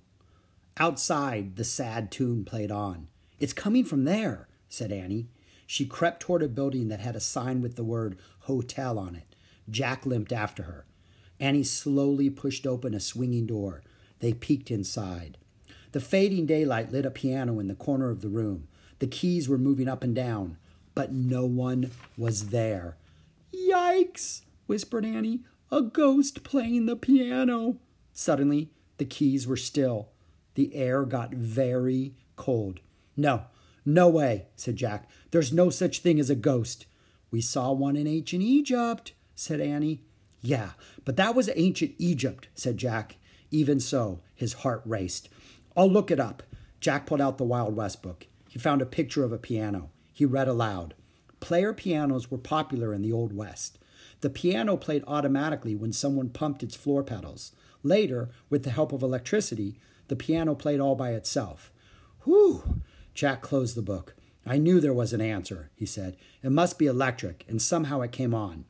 Outside, 0.75 1.55
the 1.55 1.63
sad 1.63 2.11
tune 2.11 2.43
played 2.43 2.71
on. 2.71 3.07
It's 3.39 3.53
coming 3.53 3.85
from 3.85 4.03
there, 4.03 4.49
said 4.67 4.91
Annie. 4.91 5.29
She 5.65 5.85
crept 5.85 6.19
toward 6.19 6.43
a 6.43 6.49
building 6.49 6.89
that 6.89 6.99
had 6.99 7.15
a 7.15 7.21
sign 7.21 7.61
with 7.61 7.77
the 7.77 7.83
word 7.83 8.17
hotel 8.41 8.99
on 8.99 9.15
it. 9.15 9.35
Jack 9.69 10.05
limped 10.05 10.33
after 10.33 10.63
her. 10.63 10.85
Annie 11.39 11.63
slowly 11.63 12.29
pushed 12.29 12.67
open 12.67 12.93
a 12.93 12.99
swinging 12.99 13.45
door. 13.45 13.81
They 14.19 14.33
peeked 14.33 14.69
inside. 14.69 15.37
The 15.93 16.01
fading 16.01 16.45
daylight 16.47 16.91
lit 16.91 17.05
a 17.05 17.11
piano 17.11 17.59
in 17.59 17.67
the 17.67 17.75
corner 17.75 18.09
of 18.09 18.21
the 18.21 18.29
room. 18.29 18.67
The 18.99 19.07
keys 19.07 19.49
were 19.49 19.57
moving 19.57 19.87
up 19.87 20.03
and 20.03 20.15
down, 20.15 20.57
but 20.95 21.11
no 21.11 21.45
one 21.45 21.91
was 22.17 22.49
there. 22.49 22.97
Yikes, 23.53 24.41
whispered 24.67 25.05
Annie. 25.05 25.41
A 25.71 25.81
ghost 25.81 26.43
playing 26.43 26.85
the 26.85 26.95
piano. 26.95 27.77
Suddenly, 28.13 28.69
the 28.97 29.05
keys 29.05 29.47
were 29.47 29.57
still. 29.57 30.09
The 30.55 30.75
air 30.75 31.03
got 31.03 31.33
very 31.33 32.13
cold. 32.35 32.79
No, 33.17 33.45
no 33.85 34.07
way, 34.07 34.45
said 34.55 34.75
Jack. 34.75 35.09
There's 35.31 35.51
no 35.51 35.69
such 35.69 35.99
thing 35.99 36.19
as 36.19 36.29
a 36.29 36.35
ghost. 36.35 36.85
We 37.31 37.41
saw 37.41 37.71
one 37.71 37.95
in 37.95 38.05
ancient 38.05 38.43
Egypt, 38.43 39.13
said 39.35 39.59
Annie. 39.59 40.01
Yeah, 40.41 40.71
but 41.05 41.15
that 41.15 41.33
was 41.33 41.49
ancient 41.55 41.95
Egypt, 41.97 42.49
said 42.53 42.77
Jack. 42.77 43.15
Even 43.49 43.79
so, 43.79 44.19
his 44.35 44.53
heart 44.53 44.83
raced. 44.85 45.29
I'll 45.75 45.89
look 45.89 46.11
it 46.11 46.19
up. 46.19 46.43
Jack 46.79 47.05
pulled 47.07 47.21
out 47.21 47.37
the 47.37 47.43
Wild 47.43 47.75
West 47.75 48.03
book. 48.03 48.27
He 48.53 48.59
found 48.59 48.83
a 48.83 48.85
picture 48.85 49.23
of 49.23 49.31
a 49.31 49.39
piano. 49.39 49.89
He 50.11 50.25
read 50.25 50.47
aloud. 50.47 50.93
Player 51.39 51.73
pianos 51.73 52.29
were 52.29 52.37
popular 52.37 52.93
in 52.93 53.01
the 53.01 53.11
Old 53.11 53.35
West. 53.35 53.79
The 54.21 54.29
piano 54.29 54.77
played 54.77 55.03
automatically 55.07 55.73
when 55.73 55.91
someone 55.91 56.29
pumped 56.29 56.61
its 56.61 56.75
floor 56.75 57.01
pedals. 57.01 57.53
Later, 57.81 58.29
with 58.51 58.63
the 58.63 58.69
help 58.69 58.93
of 58.93 59.01
electricity, 59.01 59.79
the 60.07 60.15
piano 60.15 60.53
played 60.53 60.79
all 60.79 60.93
by 60.93 61.13
itself. 61.13 61.71
Whew! 62.25 62.83
Jack 63.15 63.41
closed 63.41 63.75
the 63.75 63.81
book. 63.81 64.13
I 64.45 64.59
knew 64.59 64.79
there 64.79 64.93
was 64.93 65.13
an 65.13 65.21
answer, 65.21 65.71
he 65.73 65.87
said. 65.87 66.15
It 66.43 66.51
must 66.51 66.77
be 66.77 66.85
electric, 66.85 67.45
and 67.49 67.59
somehow 67.59 68.01
it 68.01 68.11
came 68.11 68.35
on. 68.35 68.65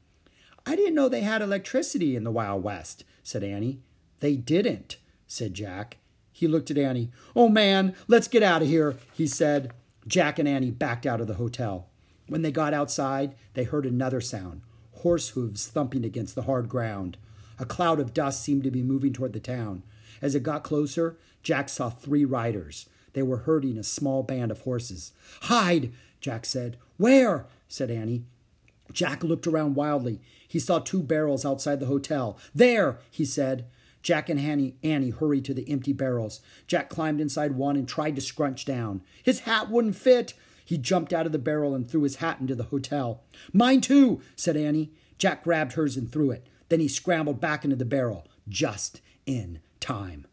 I 0.65 0.77
didn't 0.77 0.95
know 0.95 1.09
they 1.09 1.23
had 1.23 1.41
electricity 1.41 2.15
in 2.15 2.23
the 2.23 2.31
Wild 2.31 2.63
West, 2.63 3.03
said 3.21 3.43
Annie. 3.43 3.81
They 4.21 4.37
didn't, 4.37 4.95
said 5.27 5.53
Jack. 5.53 5.97
He 6.33 6.47
looked 6.47 6.69
at 6.69 6.77
Annie. 6.77 7.11
Oh, 7.35 7.47
man, 7.47 7.95
let's 8.09 8.27
get 8.27 8.43
out 8.43 8.61
of 8.61 8.67
here, 8.67 8.97
he 9.13 9.27
said. 9.27 9.71
Jack 10.05 10.37
and 10.37 10.47
Annie 10.47 10.71
backed 10.71 11.05
out 11.05 11.21
of 11.21 11.27
the 11.27 11.35
hotel. 11.35 11.87
When 12.27 12.41
they 12.41 12.51
got 12.51 12.73
outside, 12.73 13.35
they 13.53 13.63
heard 13.63 13.85
another 13.85 14.19
sound 14.19 14.61
horse 15.03 15.29
hooves 15.29 15.67
thumping 15.67 16.05
against 16.05 16.33
the 16.33 16.43
hard 16.43 16.69
ground. 16.69 17.17
A 17.59 17.65
cloud 17.65 17.99
of 17.99 18.13
dust 18.13 18.41
seemed 18.41 18.63
to 18.63 18.71
be 18.71 18.81
moving 18.81 19.11
toward 19.11 19.33
the 19.33 19.39
town. 19.39 19.83
As 20.21 20.33
it 20.33 20.43
got 20.43 20.63
closer, 20.63 21.17
Jack 21.43 21.67
saw 21.67 21.89
three 21.89 22.23
riders. 22.23 22.87
They 23.11 23.21
were 23.21 23.39
herding 23.39 23.77
a 23.77 23.83
small 23.83 24.23
band 24.23 24.49
of 24.49 24.61
horses. 24.61 25.11
Hide, 25.41 25.91
Jack 26.21 26.45
said. 26.45 26.77
Where? 26.95 27.45
said 27.67 27.91
Annie. 27.91 28.23
Jack 28.93 29.23
looked 29.23 29.45
around 29.45 29.75
wildly. 29.75 30.21
He 30.47 30.57
saw 30.57 30.79
two 30.79 31.03
barrels 31.03 31.45
outside 31.45 31.81
the 31.81 31.87
hotel. 31.87 32.37
There, 32.55 32.99
he 33.11 33.25
said. 33.25 33.65
Jack 34.03 34.29
and 34.29 34.39
Annie, 34.39 34.75
Annie 34.83 35.10
hurried 35.12 35.45
to 35.45 35.53
the 35.53 35.67
empty 35.69 35.93
barrels. 35.93 36.41
Jack 36.67 36.89
climbed 36.89 37.22
inside 37.22 37.53
one 37.53 37.77
and 37.77 37.88
tried 37.88 38.15
to 38.15 38.22
scrunch 38.22 38.65
down. 38.65 39.01
His 39.24 39.41
hat 39.41 39.69
wouldn't 39.69 39.95
fit. 39.95 40.33
He 40.65 40.77
jumped 40.77 41.13
out 41.13 41.25
of 41.25 41.31
the 41.31 41.39
barrel 41.39 41.74
and 41.74 41.89
threw 41.89 42.03
his 42.03 42.17
hat 42.17 42.39
into 42.39 42.53
the 42.53 42.65
hotel. 42.65 43.24
Mine 43.53 43.81
too, 43.81 44.22
said 44.36 44.57
Annie. 44.57 44.91
Jack 45.17 45.43
grabbed 45.43 45.74
hers 45.74 45.95
and 45.95 46.12
threw 46.12 46.31
it. 46.31 46.45
Then 46.67 46.81
he 46.81 46.88
scrambled 46.88 47.39
back 47.39 47.63
into 47.63 47.75
the 47.75 47.86
barrel, 47.86 48.27
just 48.48 49.01
in 49.25 49.60
time. 49.79 50.27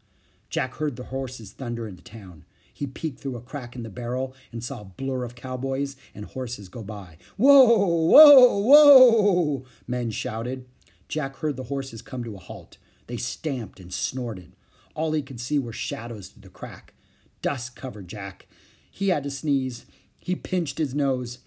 Jack 0.48 0.74
heard 0.74 0.96
the 0.96 1.04
horses 1.04 1.52
thunder 1.52 1.86
into 1.86 2.02
town. 2.02 2.44
He 2.72 2.86
peeked 2.86 3.20
through 3.20 3.36
a 3.36 3.42
crack 3.42 3.76
in 3.76 3.82
the 3.82 3.90
barrel 3.90 4.34
and 4.50 4.64
saw 4.64 4.80
a 4.80 4.84
blur 4.84 5.22
of 5.22 5.34
cowboys 5.34 5.96
and 6.14 6.24
horses 6.24 6.68
go 6.68 6.82
by. 6.82 7.18
Whoa, 7.36 7.76
whoa, 7.76 8.58
whoa, 8.58 9.64
men 9.86 10.10
shouted. 10.10 10.66
Jack 11.06 11.36
heard 11.36 11.56
the 11.56 11.64
horses 11.64 12.02
come 12.02 12.24
to 12.24 12.36
a 12.36 12.38
halt. 12.40 12.78
They 13.10 13.16
stamped 13.16 13.80
and 13.80 13.92
snorted. 13.92 14.52
All 14.94 15.10
he 15.10 15.20
could 15.20 15.40
see 15.40 15.58
were 15.58 15.72
shadows 15.72 16.28
through 16.28 16.42
the 16.42 16.48
crack. 16.48 16.94
Dust 17.42 17.74
covered 17.74 18.06
Jack. 18.06 18.46
He 18.88 19.08
had 19.08 19.24
to 19.24 19.32
sneeze. 19.32 19.84
He 20.20 20.36
pinched 20.36 20.78
his 20.78 20.94
nose. 20.94 21.40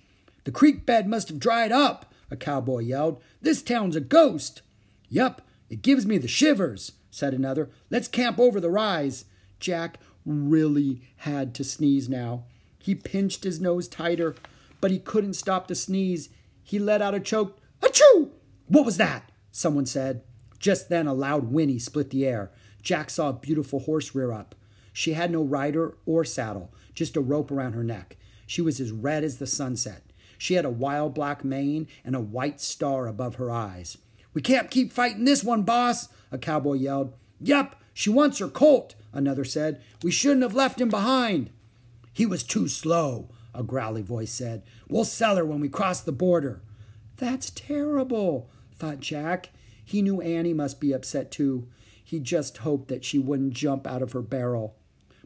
The 0.43 0.51
creek 0.51 0.85
bed 0.85 1.07
must 1.07 1.29
have 1.29 1.39
dried 1.39 1.71
up, 1.71 2.11
a 2.29 2.35
cowboy 2.35 2.79
yelled. 2.79 3.21
This 3.41 3.61
town's 3.61 3.95
a 3.95 4.01
ghost. 4.01 4.61
Yup, 5.07 5.41
it 5.69 5.81
gives 5.81 6.05
me 6.05 6.17
the 6.17 6.27
shivers, 6.27 6.91
said 7.09 7.33
another. 7.33 7.69
Let's 7.89 8.09
camp 8.09 8.39
over 8.39 8.59
the 8.59 8.69
rise. 8.69 9.23
Jack 9.61 9.99
really 10.25 11.01
had 11.19 11.55
to 11.55 11.63
sneeze 11.63 12.09
now. 12.09 12.43
He 12.77 12.93
pinched 12.93 13.45
his 13.45 13.61
nose 13.61 13.87
tighter, 13.87 14.35
but 14.81 14.91
he 14.91 14.99
couldn't 14.99 15.35
stop 15.35 15.69
the 15.69 15.75
sneeze. 15.75 16.27
He 16.61 16.77
let 16.77 17.01
out 17.01 17.15
a 17.15 17.21
choked, 17.21 17.61
Achoo! 17.79 18.31
What 18.67 18.83
was 18.83 18.97
that? 18.97 19.31
Someone 19.53 19.85
said. 19.85 20.23
Just 20.63 20.87
then, 20.87 21.07
a 21.07 21.13
loud 21.13 21.51
whinny 21.51 21.77
split 21.77 22.09
the 22.09 22.25
air. 22.25 22.49
Jack 22.81 23.09
saw 23.09 23.27
a 23.27 23.33
beautiful 23.33 23.81
horse 23.81 24.15
rear 24.15 24.31
up. 24.31 24.55
She 24.93 25.11
had 25.11 25.29
no 25.29 25.43
rider 25.43 25.97
or 26.05 26.23
saddle, 26.23 26.71
just 26.93 27.17
a 27.17 27.21
rope 27.21 27.51
around 27.51 27.73
her 27.73 27.83
neck. 27.83 28.15
She 28.47 28.61
was 28.61 28.79
as 28.79 28.93
red 28.93 29.25
as 29.25 29.39
the 29.39 29.45
sunset. 29.45 30.03
She 30.37 30.53
had 30.53 30.63
a 30.63 30.69
wild 30.69 31.13
black 31.13 31.43
mane 31.43 31.89
and 32.05 32.15
a 32.15 32.21
white 32.21 32.61
star 32.61 33.07
above 33.07 33.35
her 33.35 33.51
eyes. 33.51 33.97
We 34.33 34.41
can't 34.41 34.71
keep 34.71 34.93
fighting 34.93 35.25
this 35.25 35.43
one, 35.43 35.63
boss, 35.63 36.07
a 36.31 36.37
cowboy 36.37 36.75
yelled. 36.75 37.11
Yep, 37.41 37.75
she 37.93 38.09
wants 38.09 38.37
her 38.37 38.47
colt, 38.47 38.95
another 39.11 39.43
said. 39.43 39.81
We 40.01 40.11
shouldn't 40.11 40.43
have 40.43 40.55
left 40.55 40.79
him 40.79 40.87
behind. 40.87 41.49
He 42.13 42.25
was 42.25 42.41
too 42.41 42.69
slow, 42.69 43.27
a 43.53 43.63
growly 43.63 44.01
voice 44.01 44.31
said. 44.31 44.63
We'll 44.87 45.03
sell 45.03 45.35
her 45.35 45.43
when 45.43 45.59
we 45.59 45.67
cross 45.67 45.99
the 45.99 46.13
border. 46.13 46.61
That's 47.17 47.49
terrible, 47.49 48.49
thought 48.77 49.01
Jack. 49.01 49.49
He 49.83 50.01
knew 50.01 50.21
Annie 50.21 50.53
must 50.53 50.79
be 50.79 50.93
upset 50.93 51.31
too. 51.31 51.67
He 52.03 52.19
just 52.19 52.57
hoped 52.59 52.87
that 52.89 53.05
she 53.05 53.19
wouldn't 53.19 53.53
jump 53.53 53.87
out 53.87 54.01
of 54.01 54.11
her 54.11 54.21
barrel. 54.21 54.75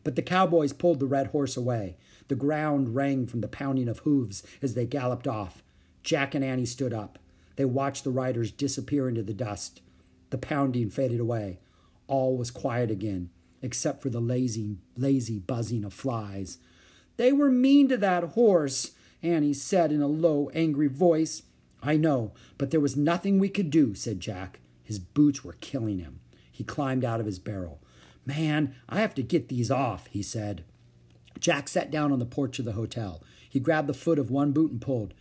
But 0.04 0.16
the 0.16 0.22
cowboys 0.22 0.74
pulled 0.74 1.00
the 1.00 1.06
red 1.06 1.28
horse 1.28 1.58
away. 1.58 1.98
The 2.28 2.36
ground 2.36 2.96
rang 2.96 3.26
from 3.26 3.42
the 3.42 3.48
pounding 3.48 3.88
of 3.88 4.00
hooves 4.00 4.44
as 4.62 4.74
they 4.74 4.86
galloped 4.86 5.28
off. 5.28 5.64
Jack 6.04 6.36
and 6.36 6.44
Annie 6.44 6.66
stood 6.66 6.94
up. 6.94 7.20
They 7.58 7.66
watched 7.66 8.04
the 8.04 8.12
riders 8.12 8.52
disappear 8.52 9.10
into 9.10 9.24
the 9.24 9.34
dust. 9.34 9.82
The 10.30 10.38
pounding 10.38 10.90
faded 10.90 11.20
away. 11.20 11.60
All 12.08 12.38
was 12.38 12.52
quiet 12.52 12.92
again, 12.92 13.30
except 13.62 14.02
for 14.02 14.10
the 14.10 14.22
lazy, 14.22 14.78
lazy 14.96 15.40
buzzing 15.40 15.84
of 15.84 15.94
flies. 15.94 16.60
They 17.18 17.32
were 17.32 17.50
mean 17.50 17.90
to 17.90 17.98
that 17.98 18.24
horse, 18.24 18.92
Annie 19.24 19.54
said 19.54 19.92
in 19.92 20.02
a 20.02 20.08
low, 20.08 20.50
angry 20.54 20.88
voice. 20.88 21.44
I 21.82 21.98
know, 21.98 22.34
but 22.58 22.72
there 22.72 22.80
was 22.80 22.98
nothing 22.98 23.40
we 23.40 23.50
could 23.50 23.70
do, 23.70 23.94
said 23.94 24.20
Jack. 24.20 24.60
His 24.84 25.00
boots 25.00 25.44
were 25.44 25.58
killing 25.62 26.00
him. 26.00 26.20
He 26.52 26.64
climbed 26.64 27.06
out 27.06 27.20
of 27.20 27.26
his 27.26 27.40
barrel. 27.40 27.80
Man, 28.26 28.76
I 28.90 29.00
have 29.00 29.14
to 29.16 29.24
get 29.24 29.48
these 29.48 29.70
off, 29.70 30.08
he 30.08 30.22
said. 30.22 30.64
Jack 31.40 31.68
sat 31.68 31.92
down 31.92 32.12
on 32.12 32.20
the 32.20 32.26
porch 32.26 32.60
of 32.60 32.66
the 32.66 32.74
hotel. 32.74 33.22
He 33.50 33.60
grabbed 33.60 33.88
the 33.88 33.94
foot 33.94 34.20
of 34.20 34.32
one 34.32 34.52
boot 34.52 34.72
and 34.72 34.82
pulled. 34.82 35.14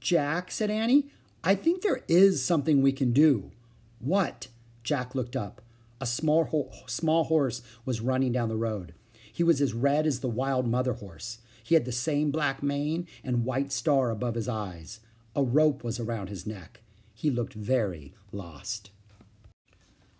Jack, 0.00 0.50
said 0.50 0.70
Annie, 0.70 1.06
I 1.44 1.54
think 1.54 1.82
there 1.82 2.02
is 2.08 2.44
something 2.44 2.82
we 2.82 2.92
can 2.92 3.12
do. 3.12 3.50
What? 3.98 4.48
Jack 4.82 5.14
looked 5.14 5.36
up. 5.36 5.62
A 6.00 6.06
small, 6.06 6.44
ho- 6.44 6.70
small 6.86 7.24
horse 7.24 7.62
was 7.84 8.00
running 8.00 8.32
down 8.32 8.48
the 8.48 8.56
road. 8.56 8.94
He 9.32 9.42
was 9.42 9.60
as 9.60 9.74
red 9.74 10.06
as 10.06 10.20
the 10.20 10.28
wild 10.28 10.66
mother 10.66 10.94
horse. 10.94 11.38
He 11.62 11.74
had 11.74 11.84
the 11.84 11.92
same 11.92 12.30
black 12.30 12.62
mane 12.62 13.06
and 13.22 13.44
white 13.44 13.70
star 13.70 14.10
above 14.10 14.34
his 14.34 14.48
eyes. 14.48 15.00
A 15.34 15.42
rope 15.42 15.84
was 15.84 16.00
around 16.00 16.28
his 16.28 16.46
neck. 16.46 16.80
He 17.14 17.30
looked 17.30 17.54
very 17.54 18.14
lost. 18.32 18.90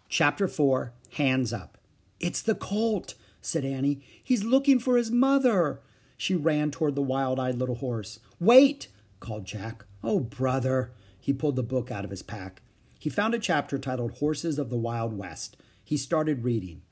Chapter 0.09 0.47
4 0.47 0.93
Hands 1.15 1.53
Up. 1.53 1.79
It's 2.21 2.43
the 2.43 2.55
colt, 2.55 3.15
said 3.41 3.65
Annie. 3.65 4.03
He's 4.23 4.45
looking 4.45 4.79
for 4.79 4.97
his 4.97 5.11
mother. 5.11 5.81
She 6.17 6.35
ran 6.35 6.71
toward 6.71 6.95
the 6.95 7.03
wild 7.03 7.41
eyed 7.41 7.57
little 7.57 7.77
horse. 7.77 8.21
Wait, 8.39 8.89
called 9.19 9.47
Jack. 9.47 9.85
Oh, 10.05 10.21
brother. 10.21 10.93
He 11.19 11.33
pulled 11.33 11.57
the 11.57 11.63
book 11.63 11.91
out 11.91 12.05
of 12.05 12.11
his 12.11 12.23
pack. 12.23 12.63
He 12.99 13.09
found 13.09 13.35
a 13.35 13.39
chapter 13.39 13.79
titled 13.79 14.19
Horses 14.19 14.59
of 14.59 14.71
the 14.71 14.77
Wild 14.77 15.17
West. 15.17 15.57
He 15.83 15.97
started 15.97 16.45
reading. 16.45 16.83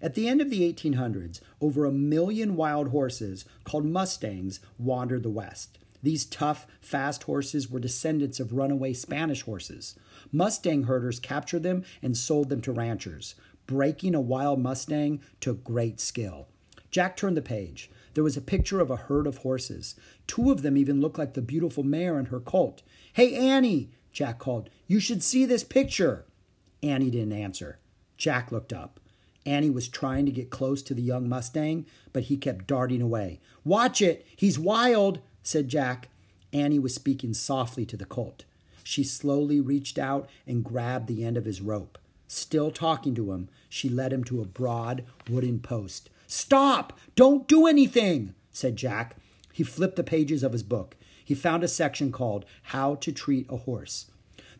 At 0.00 0.14
the 0.14 0.28
end 0.28 0.40
of 0.40 0.50
the 0.50 0.72
1800s, 0.72 1.40
over 1.60 1.84
a 1.84 1.92
million 1.92 2.56
wild 2.56 2.88
horses, 2.88 3.44
called 3.64 3.84
Mustangs, 3.84 4.60
wandered 4.78 5.22
the 5.22 5.30
West. 5.30 5.78
These 6.02 6.26
tough, 6.26 6.66
fast 6.80 7.24
horses 7.24 7.70
were 7.70 7.80
descendants 7.80 8.40
of 8.40 8.52
runaway 8.52 8.92
Spanish 8.92 9.42
horses. 9.42 9.96
Mustang 10.30 10.84
herders 10.84 11.18
captured 11.18 11.62
them 11.62 11.84
and 12.02 12.16
sold 12.16 12.48
them 12.48 12.60
to 12.62 12.72
ranchers. 12.72 13.34
Breaking 13.66 14.14
a 14.14 14.20
wild 14.20 14.60
Mustang 14.60 15.20
took 15.40 15.64
great 15.64 16.00
skill. 16.00 16.48
Jack 16.90 17.16
turned 17.16 17.36
the 17.36 17.42
page. 17.42 17.90
There 18.14 18.24
was 18.24 18.36
a 18.36 18.42
picture 18.42 18.80
of 18.80 18.90
a 18.90 18.96
herd 18.96 19.26
of 19.26 19.38
horses. 19.38 19.94
Two 20.26 20.50
of 20.50 20.62
them 20.62 20.76
even 20.76 21.00
looked 21.00 21.18
like 21.18 21.34
the 21.34 21.42
beautiful 21.42 21.82
mare 21.82 22.18
and 22.18 22.28
her 22.28 22.40
colt. 22.40 22.82
Hey, 23.12 23.34
Annie, 23.34 23.90
Jack 24.12 24.38
called. 24.38 24.70
You 24.86 25.00
should 25.00 25.22
see 25.22 25.44
this 25.44 25.64
picture. 25.64 26.24
Annie 26.82 27.10
didn't 27.10 27.32
answer. 27.32 27.78
Jack 28.16 28.50
looked 28.50 28.72
up. 28.72 29.00
Annie 29.44 29.70
was 29.70 29.88
trying 29.88 30.26
to 30.26 30.32
get 30.32 30.50
close 30.50 30.82
to 30.82 30.94
the 30.94 31.02
young 31.02 31.28
Mustang, 31.28 31.86
but 32.12 32.24
he 32.24 32.36
kept 32.36 32.66
darting 32.66 33.00
away. 33.00 33.40
Watch 33.64 34.02
it! 34.02 34.26
He's 34.36 34.58
wild! 34.58 35.20
Said 35.48 35.66
Jack. 35.66 36.10
Annie 36.52 36.78
was 36.78 36.94
speaking 36.94 37.32
softly 37.32 37.86
to 37.86 37.96
the 37.96 38.04
colt. 38.04 38.44
She 38.84 39.02
slowly 39.02 39.60
reached 39.60 39.98
out 39.98 40.28
and 40.46 40.62
grabbed 40.62 41.06
the 41.06 41.24
end 41.24 41.38
of 41.38 41.46
his 41.46 41.62
rope. 41.62 41.96
Still 42.26 42.70
talking 42.70 43.14
to 43.14 43.32
him, 43.32 43.48
she 43.70 43.88
led 43.88 44.12
him 44.12 44.24
to 44.24 44.42
a 44.42 44.46
broad 44.46 45.04
wooden 45.28 45.60
post. 45.60 46.10
Stop! 46.26 46.98
Don't 47.16 47.48
do 47.48 47.66
anything, 47.66 48.34
said 48.52 48.76
Jack. 48.76 49.16
He 49.50 49.62
flipped 49.62 49.96
the 49.96 50.04
pages 50.04 50.42
of 50.42 50.52
his 50.52 50.62
book. 50.62 50.96
He 51.24 51.34
found 51.34 51.64
a 51.64 51.68
section 51.68 52.12
called 52.12 52.44
How 52.64 52.96
to 52.96 53.10
Treat 53.10 53.46
a 53.48 53.56
Horse. 53.56 54.10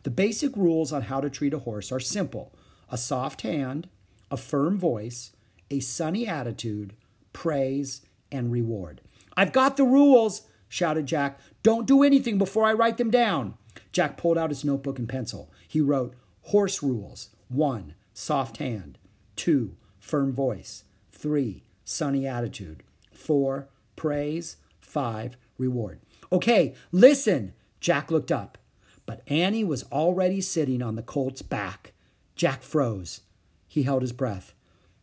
The 0.01 0.09
basic 0.09 0.57
rules 0.57 0.91
on 0.91 1.03
how 1.03 1.21
to 1.21 1.29
treat 1.29 1.53
a 1.53 1.59
horse 1.59 1.91
are 1.91 1.99
simple 1.99 2.51
a 2.91 2.97
soft 2.97 3.41
hand, 3.43 3.87
a 4.31 4.37
firm 4.37 4.79
voice, 4.79 5.33
a 5.69 5.81
sunny 5.81 6.27
attitude, 6.27 6.95
praise, 7.31 8.01
and 8.31 8.51
reward. 8.51 9.01
I've 9.37 9.53
got 9.53 9.77
the 9.77 9.83
rules, 9.83 10.41
shouted 10.69 11.05
Jack. 11.05 11.39
Don't 11.63 11.87
do 11.87 12.03
anything 12.03 12.37
before 12.37 12.65
I 12.65 12.73
write 12.73 12.97
them 12.97 13.11
down. 13.11 13.55
Jack 13.91 14.15
pulled 14.15 14.37
out 14.37 14.51
his 14.51 14.63
notebook 14.63 14.99
and 14.99 15.09
pencil. 15.09 15.51
He 15.67 15.81
wrote 15.81 16.13
Horse 16.43 16.81
Rules 16.81 17.29
1. 17.49 17.95
Soft 18.13 18.57
hand. 18.57 18.97
2. 19.35 19.75
Firm 19.99 20.33
voice. 20.33 20.83
3. 21.11 21.63
Sunny 21.83 22.25
attitude. 22.25 22.83
4. 23.13 23.67
Praise. 23.95 24.57
5. 24.79 25.35
Reward. 25.57 25.99
Okay, 26.31 26.75
listen. 26.91 27.53
Jack 27.79 28.11
looked 28.11 28.31
up, 28.31 28.57
but 29.05 29.21
Annie 29.27 29.63
was 29.63 29.85
already 29.91 30.41
sitting 30.41 30.81
on 30.81 30.95
the 30.95 31.01
colt's 31.01 31.41
back. 31.41 31.93
Jack 32.35 32.61
froze. 32.61 33.21
He 33.67 33.83
held 33.83 34.01
his 34.01 34.11
breath. 34.11 34.53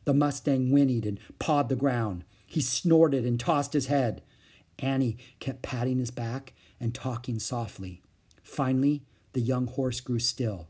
The 0.04 0.14
Mustang 0.14 0.70
whinnied 0.70 1.06
and 1.06 1.18
pawed 1.38 1.68
the 1.68 1.76
ground. 1.76 2.24
He 2.46 2.60
snorted 2.60 3.24
and 3.24 3.40
tossed 3.40 3.72
his 3.72 3.86
head. 3.86 4.22
Annie 4.78 5.16
kept 5.40 5.62
patting 5.62 5.98
his 5.98 6.10
back 6.10 6.52
and 6.80 6.94
talking 6.94 7.38
softly. 7.38 8.02
Finally, 8.42 9.02
the 9.32 9.40
young 9.40 9.66
horse 9.66 10.00
grew 10.00 10.18
still. 10.18 10.68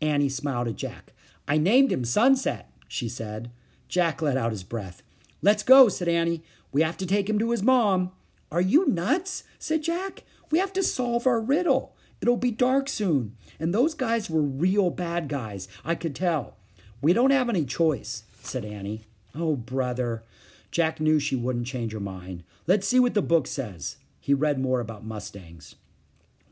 Annie 0.00 0.28
smiled 0.28 0.68
at 0.68 0.76
Jack. 0.76 1.12
I 1.46 1.58
named 1.58 1.90
him 1.90 2.04
Sunset, 2.04 2.70
she 2.86 3.08
said. 3.08 3.50
Jack 3.88 4.20
let 4.20 4.36
out 4.36 4.52
his 4.52 4.64
breath. 4.64 5.02
Let's 5.42 5.62
go, 5.62 5.88
said 5.88 6.08
Annie. 6.08 6.42
We 6.72 6.82
have 6.82 6.96
to 6.98 7.06
take 7.06 7.28
him 7.28 7.38
to 7.38 7.50
his 7.50 7.62
mom. 7.62 8.12
Are 8.50 8.60
you 8.60 8.86
nuts? 8.86 9.44
said 9.58 9.82
Jack. 9.82 10.24
We 10.50 10.58
have 10.58 10.72
to 10.74 10.82
solve 10.82 11.26
our 11.26 11.40
riddle. 11.40 11.94
It'll 12.20 12.36
be 12.36 12.50
dark 12.50 12.88
soon. 12.88 13.36
And 13.58 13.72
those 13.72 13.94
guys 13.94 14.30
were 14.30 14.42
real 14.42 14.90
bad 14.90 15.28
guys, 15.28 15.68
I 15.84 15.94
could 15.94 16.14
tell. 16.14 16.56
We 17.00 17.12
don't 17.12 17.30
have 17.30 17.48
any 17.48 17.64
choice, 17.64 18.24
said 18.42 18.64
Annie. 18.64 19.06
Oh, 19.34 19.56
brother. 19.56 20.24
Jack 20.70 21.00
knew 21.00 21.18
she 21.18 21.36
wouldn't 21.36 21.66
change 21.66 21.92
her 21.92 22.00
mind. 22.00 22.44
Let's 22.66 22.86
see 22.86 23.00
what 23.00 23.14
the 23.14 23.22
book 23.22 23.46
says. 23.46 23.96
He 24.20 24.34
read 24.34 24.58
more 24.58 24.80
about 24.80 25.04
Mustangs. 25.04 25.76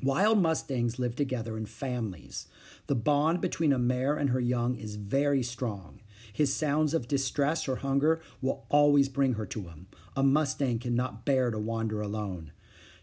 Wild 0.02 0.38
Mustangs 0.38 0.98
live 0.98 1.16
together 1.16 1.56
in 1.56 1.66
families. 1.66 2.48
The 2.86 2.94
bond 2.94 3.40
between 3.40 3.72
a 3.72 3.78
mare 3.78 4.16
and 4.16 4.30
her 4.30 4.40
young 4.40 4.76
is 4.76 4.96
very 4.96 5.42
strong. 5.42 6.00
His 6.32 6.54
sounds 6.54 6.92
of 6.92 7.08
distress 7.08 7.66
or 7.66 7.76
hunger 7.76 8.20
will 8.42 8.66
always 8.68 9.08
bring 9.08 9.34
her 9.34 9.46
to 9.46 9.62
him. 9.62 9.86
A 10.14 10.22
Mustang 10.22 10.78
cannot 10.78 11.24
bear 11.24 11.50
to 11.50 11.58
wander 11.58 12.02
alone. 12.02 12.52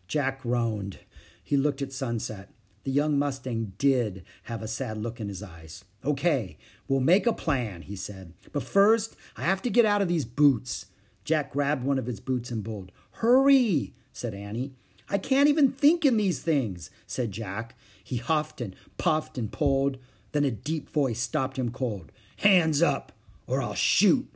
Jack 0.07 0.43
groaned. 0.43 0.99
He 1.43 1.57
looked 1.57 1.81
at 1.81 1.91
Sunset. 1.91 2.49
The 2.83 2.91
young 2.91 3.17
Mustang 3.17 3.73
did 3.77 4.23
have 4.43 4.61
a 4.61 4.67
sad 4.67 4.97
look 4.97 5.19
in 5.19 5.29
his 5.29 5.41
eyes. 5.41 5.85
Okay, 6.05 6.57
we'll 6.87 6.99
make 6.99 7.25
a 7.25 7.33
plan, 7.33 7.83
he 7.83 7.95
said. 7.95 8.33
But 8.51 8.63
first, 8.63 9.15
I 9.37 9.43
have 9.43 9.61
to 9.63 9.69
get 9.69 9.85
out 9.85 10.01
of 10.01 10.07
these 10.07 10.25
boots. 10.25 10.87
Jack 11.23 11.51
grabbed 11.51 11.83
one 11.83 11.97
of 11.97 12.05
his 12.05 12.19
boots 12.19 12.51
and 12.51 12.63
bowled. 12.63 12.91
Hurry, 13.11 13.93
said 14.11 14.33
Annie. 14.33 14.73
I 15.09 15.17
can't 15.17 15.49
even 15.49 15.71
think 15.71 16.05
in 16.05 16.17
these 16.17 16.41
things, 16.41 16.89
said 17.07 17.31
Jack. 17.31 17.75
He 18.03 18.17
huffed 18.17 18.61
and 18.61 18.75
puffed 18.97 19.37
and 19.37 19.51
pulled. 19.51 19.97
Then 20.31 20.45
a 20.45 20.51
deep 20.51 20.89
voice 20.89 21.19
stopped 21.19 21.57
him 21.57 21.71
cold. 21.71 22.11
Hands 22.37 22.81
up, 22.81 23.11
or 23.47 23.61
I'll 23.61 23.75
shoot. 23.75 24.27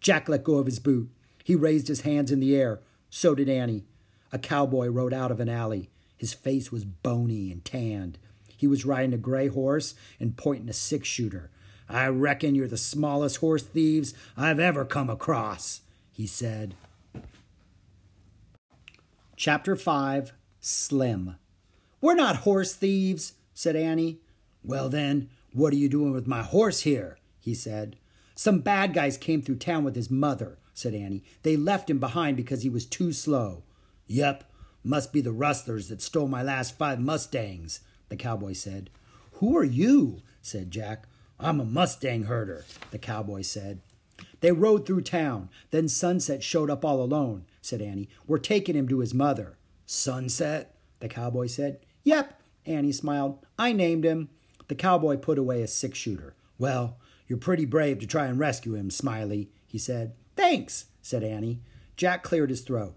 Jack 0.00 0.28
let 0.28 0.44
go 0.44 0.56
of 0.56 0.66
his 0.66 0.78
boot. 0.78 1.08
He 1.42 1.54
raised 1.54 1.88
his 1.88 2.02
hands 2.02 2.30
in 2.30 2.40
the 2.40 2.56
air. 2.56 2.80
So 3.10 3.34
did 3.34 3.48
Annie. 3.48 3.84
A 4.32 4.38
cowboy 4.38 4.88
rode 4.88 5.14
out 5.14 5.30
of 5.30 5.40
an 5.40 5.48
alley. 5.48 5.88
His 6.16 6.34
face 6.34 6.72
was 6.72 6.84
bony 6.84 7.52
and 7.52 7.64
tanned. 7.64 8.18
He 8.56 8.66
was 8.66 8.84
riding 8.84 9.12
a 9.12 9.18
gray 9.18 9.48
horse 9.48 9.94
and 10.18 10.36
pointing 10.36 10.68
a 10.68 10.72
six 10.72 11.06
shooter. 11.06 11.50
I 11.88 12.06
reckon 12.08 12.54
you're 12.54 12.66
the 12.66 12.76
smallest 12.76 13.36
horse 13.36 13.62
thieves 13.62 14.14
I've 14.36 14.58
ever 14.58 14.84
come 14.84 15.10
across, 15.10 15.82
he 16.14 16.26
said. 16.26 16.74
Chapter 19.36 19.76
5 19.76 20.32
Slim. 20.60 21.36
We're 22.00 22.14
not 22.14 22.36
horse 22.36 22.74
thieves, 22.74 23.34
said 23.52 23.76
Annie. 23.76 24.20
Well, 24.64 24.88
then, 24.88 25.28
what 25.52 25.72
are 25.72 25.76
you 25.76 25.88
doing 25.88 26.12
with 26.12 26.26
my 26.26 26.42
horse 26.42 26.80
here? 26.80 27.18
he 27.40 27.52
said. 27.54 27.96
Some 28.34 28.60
bad 28.60 28.94
guys 28.94 29.18
came 29.18 29.42
through 29.42 29.56
town 29.56 29.84
with 29.84 29.94
his 29.94 30.10
mother, 30.10 30.58
said 30.72 30.94
Annie. 30.94 31.24
They 31.42 31.56
left 31.56 31.90
him 31.90 31.98
behind 31.98 32.36
because 32.36 32.62
he 32.62 32.70
was 32.70 32.86
too 32.86 33.12
slow. 33.12 33.64
Yep, 34.06 34.44
must 34.82 35.12
be 35.12 35.20
the 35.20 35.32
rustlers 35.32 35.88
that 35.88 36.02
stole 36.02 36.28
my 36.28 36.42
last 36.42 36.78
five 36.78 37.00
Mustangs, 37.00 37.80
the 38.08 38.16
cowboy 38.16 38.52
said. 38.52 38.90
Who 39.34 39.56
are 39.56 39.64
you? 39.64 40.22
said 40.42 40.70
Jack. 40.70 41.06
I'm 41.38 41.60
a 41.60 41.64
Mustang 41.64 42.24
herder, 42.24 42.64
the 42.90 42.98
cowboy 42.98 43.42
said. 43.42 43.80
They 44.40 44.52
rode 44.52 44.86
through 44.86 45.02
town. 45.02 45.48
Then 45.70 45.88
Sunset 45.88 46.42
showed 46.42 46.70
up 46.70 46.84
all 46.84 47.02
alone, 47.02 47.46
said 47.62 47.80
Annie. 47.80 48.08
We're 48.26 48.38
taking 48.38 48.76
him 48.76 48.88
to 48.88 49.00
his 49.00 49.14
mother. 49.14 49.56
Sunset? 49.86 50.74
the 51.00 51.08
cowboy 51.08 51.46
said. 51.46 51.80
Yep, 52.04 52.40
Annie 52.64 52.92
smiled. 52.92 53.44
I 53.58 53.72
named 53.72 54.04
him. 54.04 54.30
The 54.68 54.74
cowboy 54.74 55.18
put 55.18 55.38
away 55.38 55.62
a 55.62 55.66
six 55.66 55.98
shooter. 55.98 56.34
Well, 56.58 56.96
you're 57.26 57.38
pretty 57.38 57.64
brave 57.64 57.98
to 57.98 58.06
try 58.06 58.26
and 58.26 58.38
rescue 58.38 58.74
him, 58.74 58.90
Smiley, 58.90 59.50
he 59.66 59.78
said. 59.78 60.14
Thanks, 60.36 60.86
said 61.02 61.22
Annie. 61.22 61.60
Jack 61.96 62.22
cleared 62.22 62.50
his 62.50 62.62
throat. 62.62 62.96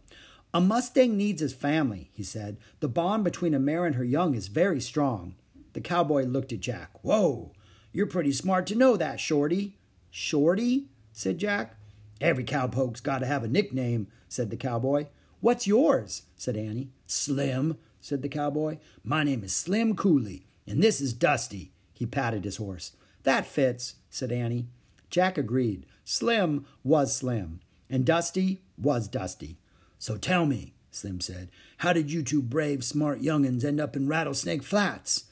A 0.54 0.62
Mustang 0.62 1.18
needs 1.18 1.42
his 1.42 1.54
family, 1.54 2.10
he 2.14 2.24
said. 2.24 2.58
The 2.80 2.88
bond 2.88 3.24
between 3.24 3.54
a 3.54 3.60
mare 3.60 3.86
and 3.86 3.96
her 3.96 4.04
young 4.04 4.34
is 4.34 4.48
very 4.48 4.80
strong. 4.80 5.36
The 5.74 5.82
cowboy 5.82 6.24
looked 6.24 6.54
at 6.54 6.62
Jack. 6.62 6.92
Whoa, 7.02 7.52
you're 7.92 8.08
pretty 8.08 8.32
smart 8.32 8.66
to 8.68 8.76
know 8.76 8.96
that, 8.98 9.20
Shorty. 9.20 9.78
Shorty? 10.10 10.88
Said 11.18 11.40
Jack. 11.40 11.76
Every 12.22 12.44
cowpoke's 12.44 13.02
got 13.02 13.20
to 13.20 13.26
have 13.26 13.44
a 13.44 13.48
nickname, 13.48 14.08
said 14.30 14.52
the 14.52 14.56
cowboy. 14.56 15.08
What's 15.40 15.66
yours? 15.66 16.24
said 16.36 16.56
Annie. 16.56 16.92
Slim, 17.08 17.78
said 18.00 18.22
the 18.22 18.30
cowboy. 18.30 18.78
My 19.04 19.24
name 19.24 19.44
is 19.44 19.52
Slim 19.52 19.96
Cooley, 19.96 20.46
and 20.68 20.82
this 20.82 21.02
is 21.02 21.14
Dusty. 21.14 21.72
He 21.92 22.06
patted 22.06 22.44
his 22.44 22.58
horse. 22.58 22.92
That 23.24 23.48
fits, 23.48 23.96
said 24.12 24.32
Annie. 24.32 24.68
Jack 25.10 25.40
agreed. 25.40 25.88
Slim 26.04 26.68
was 26.84 27.16
Slim, 27.16 27.62
and 27.90 28.06
Dusty 28.06 28.62
was 28.78 29.08
Dusty. 29.08 29.58
So 29.98 30.18
tell 30.18 30.46
me, 30.46 30.76
Slim 30.92 31.20
said, 31.20 31.50
how 31.78 31.94
did 31.94 32.12
you 32.12 32.22
two 32.22 32.44
brave, 32.44 32.84
smart 32.84 33.22
young'uns 33.22 33.66
end 33.66 33.82
up 33.82 33.96
in 33.96 34.08
Rattlesnake 34.08 34.62
Flats? 34.62 35.24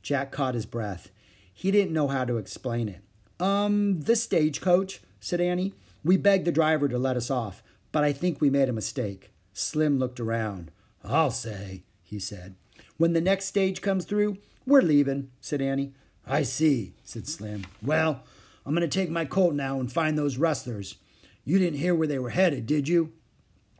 Jack 0.00 0.32
caught 0.32 0.54
his 0.54 0.64
breath. 0.64 1.10
He 1.52 1.70
didn't 1.70 1.92
know 1.92 2.08
how 2.08 2.24
to 2.24 2.38
explain 2.38 2.88
it. 2.88 3.02
Um, 3.38 4.00
the 4.00 4.16
stagecoach, 4.16 5.02
said 5.24 5.40
Annie. 5.40 5.72
We 6.04 6.18
begged 6.18 6.44
the 6.44 6.52
driver 6.52 6.86
to 6.86 6.98
let 6.98 7.16
us 7.16 7.30
off, 7.30 7.62
but 7.92 8.04
I 8.04 8.12
think 8.12 8.40
we 8.40 8.50
made 8.50 8.68
a 8.68 8.74
mistake. 8.74 9.32
Slim 9.54 9.98
looked 9.98 10.20
around. 10.20 10.70
I'll 11.02 11.30
say, 11.30 11.84
he 12.02 12.18
said. 12.18 12.56
When 12.98 13.14
the 13.14 13.22
next 13.22 13.46
stage 13.46 13.80
comes 13.80 14.04
through, 14.04 14.36
we're 14.66 14.82
leaving, 14.82 15.30
said 15.40 15.62
Annie. 15.62 15.94
I 16.26 16.42
see, 16.42 16.92
said 17.04 17.26
Slim. 17.26 17.64
Well, 17.82 18.22
I'm 18.66 18.74
going 18.74 18.88
to 18.88 18.98
take 18.98 19.08
my 19.08 19.24
colt 19.24 19.54
now 19.54 19.80
and 19.80 19.90
find 19.90 20.18
those 20.18 20.36
rustlers. 20.36 20.96
You 21.42 21.58
didn't 21.58 21.78
hear 21.78 21.94
where 21.94 22.08
they 22.08 22.18
were 22.18 22.30
headed, 22.30 22.66
did 22.66 22.86
you? 22.86 23.14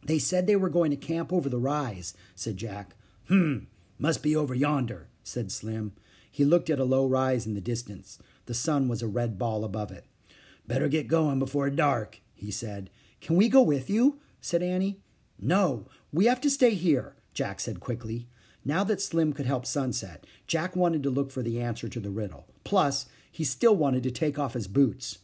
They 0.03 0.19
said 0.19 0.47
they 0.47 0.57
were 0.57 0.71
going 0.71 0.91
to 0.93 0.97
camp 0.97 1.31
over 1.31 1.51
the 1.51 1.59
rise, 1.59 2.15
said 2.35 2.57
Jack. 2.57 2.95
Hmm, 3.29 3.65
must 3.99 4.23
be 4.23 4.35
over 4.35 4.55
yonder, 4.55 5.09
said 5.23 5.53
Slim. 5.53 5.93
He 6.31 6.45
looked 6.45 6.71
at 6.71 6.81
a 6.81 6.85
low 6.85 7.07
rise 7.07 7.47
in 7.47 7.53
the 7.53 7.61
distance. 7.61 8.19
The 8.47 8.55
sun 8.55 8.89
was 8.89 9.03
a 9.03 9.07
red 9.07 9.39
ball 9.39 9.63
above 9.65 9.91
it. 9.91 10.07
Better 10.67 10.89
get 10.89 11.09
going 11.09 11.39
before 11.39 11.69
dark, 11.71 12.21
he 12.35 12.51
said. 12.51 12.91
Can 13.21 13.37
we 13.37 13.49
go 13.49 13.63
with 13.63 13.91
you? 13.91 14.21
said 14.41 14.63
Annie. 14.63 15.01
No, 15.41 15.87
we 16.13 16.27
have 16.27 16.41
to 16.43 16.51
stay 16.51 16.71
here, 16.71 17.17
Jack 17.33 17.61
said 17.61 17.81
quickly. 17.81 18.29
Now 18.65 18.85
that 18.85 19.01
Slim 19.01 19.33
could 19.33 19.47
help 19.47 19.67
Sunset, 19.67 20.27
Jack 20.47 20.75
wanted 20.75 21.03
to 21.03 21.11
look 21.11 21.31
for 21.31 21.43
the 21.43 21.61
answer 21.61 21.89
to 21.89 22.01
the 22.01 22.11
riddle. 22.11 22.47
Plus, 22.65 23.07
he 23.31 23.45
still 23.45 23.77
wanted 23.77 24.03
to 24.05 24.11
take 24.11 24.39
off 24.39 24.55
his 24.55 24.69
boots. 24.69 25.19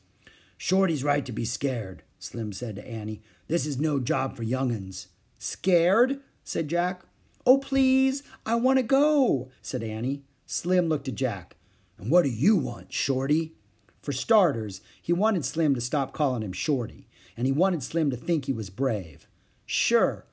Shorty's 0.58 1.04
right 1.04 1.24
to 1.24 1.32
be 1.32 1.44
scared, 1.46 2.02
Slim 2.18 2.52
said 2.52 2.76
to 2.76 2.86
Annie. 2.86 3.22
This 3.48 3.64
is 3.64 3.78
no 3.78 3.98
job 3.98 4.36
for 4.36 4.42
young'uns. 4.42 5.08
Scared? 5.38 6.20
said 6.44 6.68
Jack. 6.68 7.02
Oh, 7.46 7.58
please, 7.58 8.22
I 8.44 8.56
want 8.56 8.78
to 8.78 8.82
go, 8.82 9.50
said 9.62 9.82
Annie. 9.82 10.24
Slim 10.44 10.88
looked 10.88 11.08
at 11.08 11.14
Jack. 11.14 11.56
And 11.96 12.10
what 12.10 12.24
do 12.24 12.30
you 12.30 12.56
want, 12.56 12.92
Shorty? 12.92 13.54
For 14.02 14.12
starters, 14.12 14.80
he 15.00 15.12
wanted 15.12 15.44
Slim 15.44 15.74
to 15.74 15.80
stop 15.80 16.12
calling 16.12 16.42
him 16.42 16.52
Shorty, 16.52 17.06
and 17.36 17.46
he 17.46 17.52
wanted 17.52 17.82
Slim 17.82 18.10
to 18.10 18.16
think 18.16 18.46
he 18.46 18.52
was 18.52 18.70
brave. 18.70 19.26
Sure, 19.66 20.24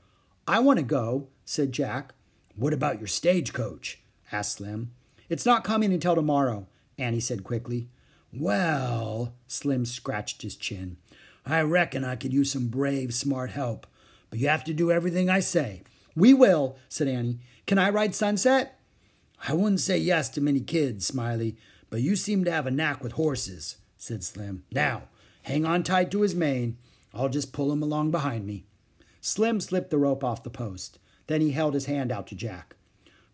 I 0.48 0.60
want 0.60 0.80
to 0.80 0.84
go, 0.84 1.28
said 1.46 1.72
Jack. 1.72 2.14
What 2.56 2.74
about 2.74 3.00
your 3.00 3.08
stagecoach? 3.08 4.00
asked 4.32 4.54
Slim. 4.54 4.92
It's 5.30 5.46
not 5.46 5.64
coming 5.64 5.94
until 5.94 6.16
tomorrow, 6.16 6.68
Annie 6.98 7.20
said 7.20 7.44
quickly. 7.44 7.90
Well, 8.34 9.34
Slim 9.48 9.86
scratched 9.86 10.42
his 10.42 10.56
chin. 10.56 10.98
I 11.46 11.62
reckon 11.62 12.04
I 12.04 12.16
could 12.16 12.34
use 12.34 12.52
some 12.52 12.68
brave, 12.68 13.14
smart 13.14 13.52
help, 13.52 13.88
but 14.30 14.40
you 14.40 14.48
have 14.48 14.64
to 14.66 14.74
do 14.74 14.92
everything 14.92 15.30
I 15.30 15.40
say. 15.40 15.84
We 16.16 16.34
will, 16.34 16.78
said 16.90 17.08
Annie. 17.08 17.40
Can 17.66 17.78
I 17.78 17.90
ride 17.90 18.16
Sunset? 18.16 18.80
I 19.48 19.54
wouldn't 19.54 19.82
say 19.82 19.98
yes 19.98 20.30
to 20.30 20.42
many 20.42 20.62
kids, 20.62 21.06
Smiley, 21.06 21.58
but 21.90 22.02
you 22.02 22.16
seem 22.16 22.44
to 22.46 22.52
have 22.52 22.68
a 22.68 22.72
knack 22.72 23.04
with 23.04 23.14
horses, 23.14 23.78
said 23.98 24.24
Slim. 24.24 24.64
Now, 24.72 25.04
hang 25.44 25.66
on 25.66 25.84
tight 25.84 26.12
to 26.12 26.22
his 26.22 26.36
mane. 26.36 26.78
I'll 27.14 27.30
just 27.30 27.54
pull 27.54 27.72
him 27.72 27.82
along 27.82 28.12
behind 28.12 28.46
me. 28.46 28.66
Slim 29.22 29.60
slipped 29.60 29.90
the 29.90 29.98
rope 29.98 30.24
off 30.24 30.44
the 30.44 30.50
post. 30.50 31.00
Then 31.28 31.42
he 31.42 31.52
held 31.52 31.74
his 31.74 31.86
hand 31.86 32.12
out 32.12 32.28
to 32.28 32.36
Jack. 32.36 32.76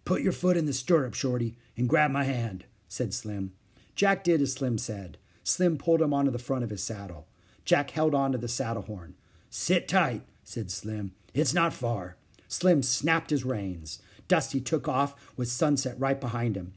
Put 0.05 0.21
your 0.21 0.31
foot 0.31 0.57
in 0.57 0.65
the 0.65 0.73
stirrup, 0.73 1.13
Shorty, 1.13 1.55
and 1.77 1.87
grab 1.87 2.11
my 2.11 2.23
hand, 2.23 2.65
said 2.87 3.13
Slim. 3.13 3.53
Jack 3.95 4.23
did 4.23 4.41
as 4.41 4.53
Slim 4.53 4.77
said. 4.77 5.17
Slim 5.43 5.77
pulled 5.77 6.01
him 6.01 6.13
onto 6.13 6.31
the 6.31 6.39
front 6.39 6.63
of 6.63 6.69
his 6.69 6.83
saddle. 6.83 7.27
Jack 7.65 7.91
held 7.91 8.15
on 8.15 8.31
to 8.31 8.37
the 8.37 8.47
saddle 8.47 8.83
horn. 8.83 9.15
Sit 9.49 9.87
tight, 9.87 10.23
said 10.43 10.71
Slim. 10.71 11.13
It's 11.33 11.53
not 11.53 11.73
far. 11.73 12.17
Slim 12.47 12.83
snapped 12.83 13.29
his 13.29 13.45
reins. 13.45 13.99
Dusty 14.27 14.59
took 14.59 14.87
off 14.87 15.15
with 15.37 15.47
Sunset 15.47 15.95
right 15.99 16.19
behind 16.19 16.55
him. 16.55 16.73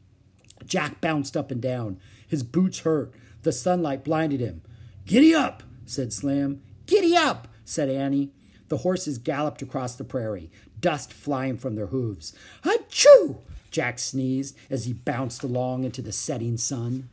Jack 0.65 1.01
bounced 1.01 1.37
up 1.37 1.51
and 1.51 1.61
down. 1.61 1.99
His 2.27 2.43
boots 2.43 2.81
hurt. 2.81 3.13
The 3.43 3.53
sunlight 3.53 4.05
blinded 4.05 4.41
him. 4.41 4.63
Giddy 5.05 5.35
up, 5.35 5.63
said 5.85 6.13
Slim. 6.13 6.63
Giddy 6.87 7.17
up, 7.17 7.49
said 7.65 7.89
Annie. 7.89 8.33
The 8.69 8.79
horses 8.79 9.19
galloped 9.19 9.63
across 9.63 9.95
the 9.95 10.05
prairie. 10.05 10.51
dust 10.81 11.13
flying 11.13 11.57
from 11.57 11.75
their 11.75 11.87
hooves. 11.87 12.35
Achoo! 12.65 13.39
Jack 13.71 13.99
sneezed 13.99 14.57
as 14.71 14.85
he 14.85 14.93
bounced 14.93 15.43
along 15.43 15.85
into 15.85 16.03
the 16.03 16.13
setting 16.13 16.57
sun. 16.57 17.09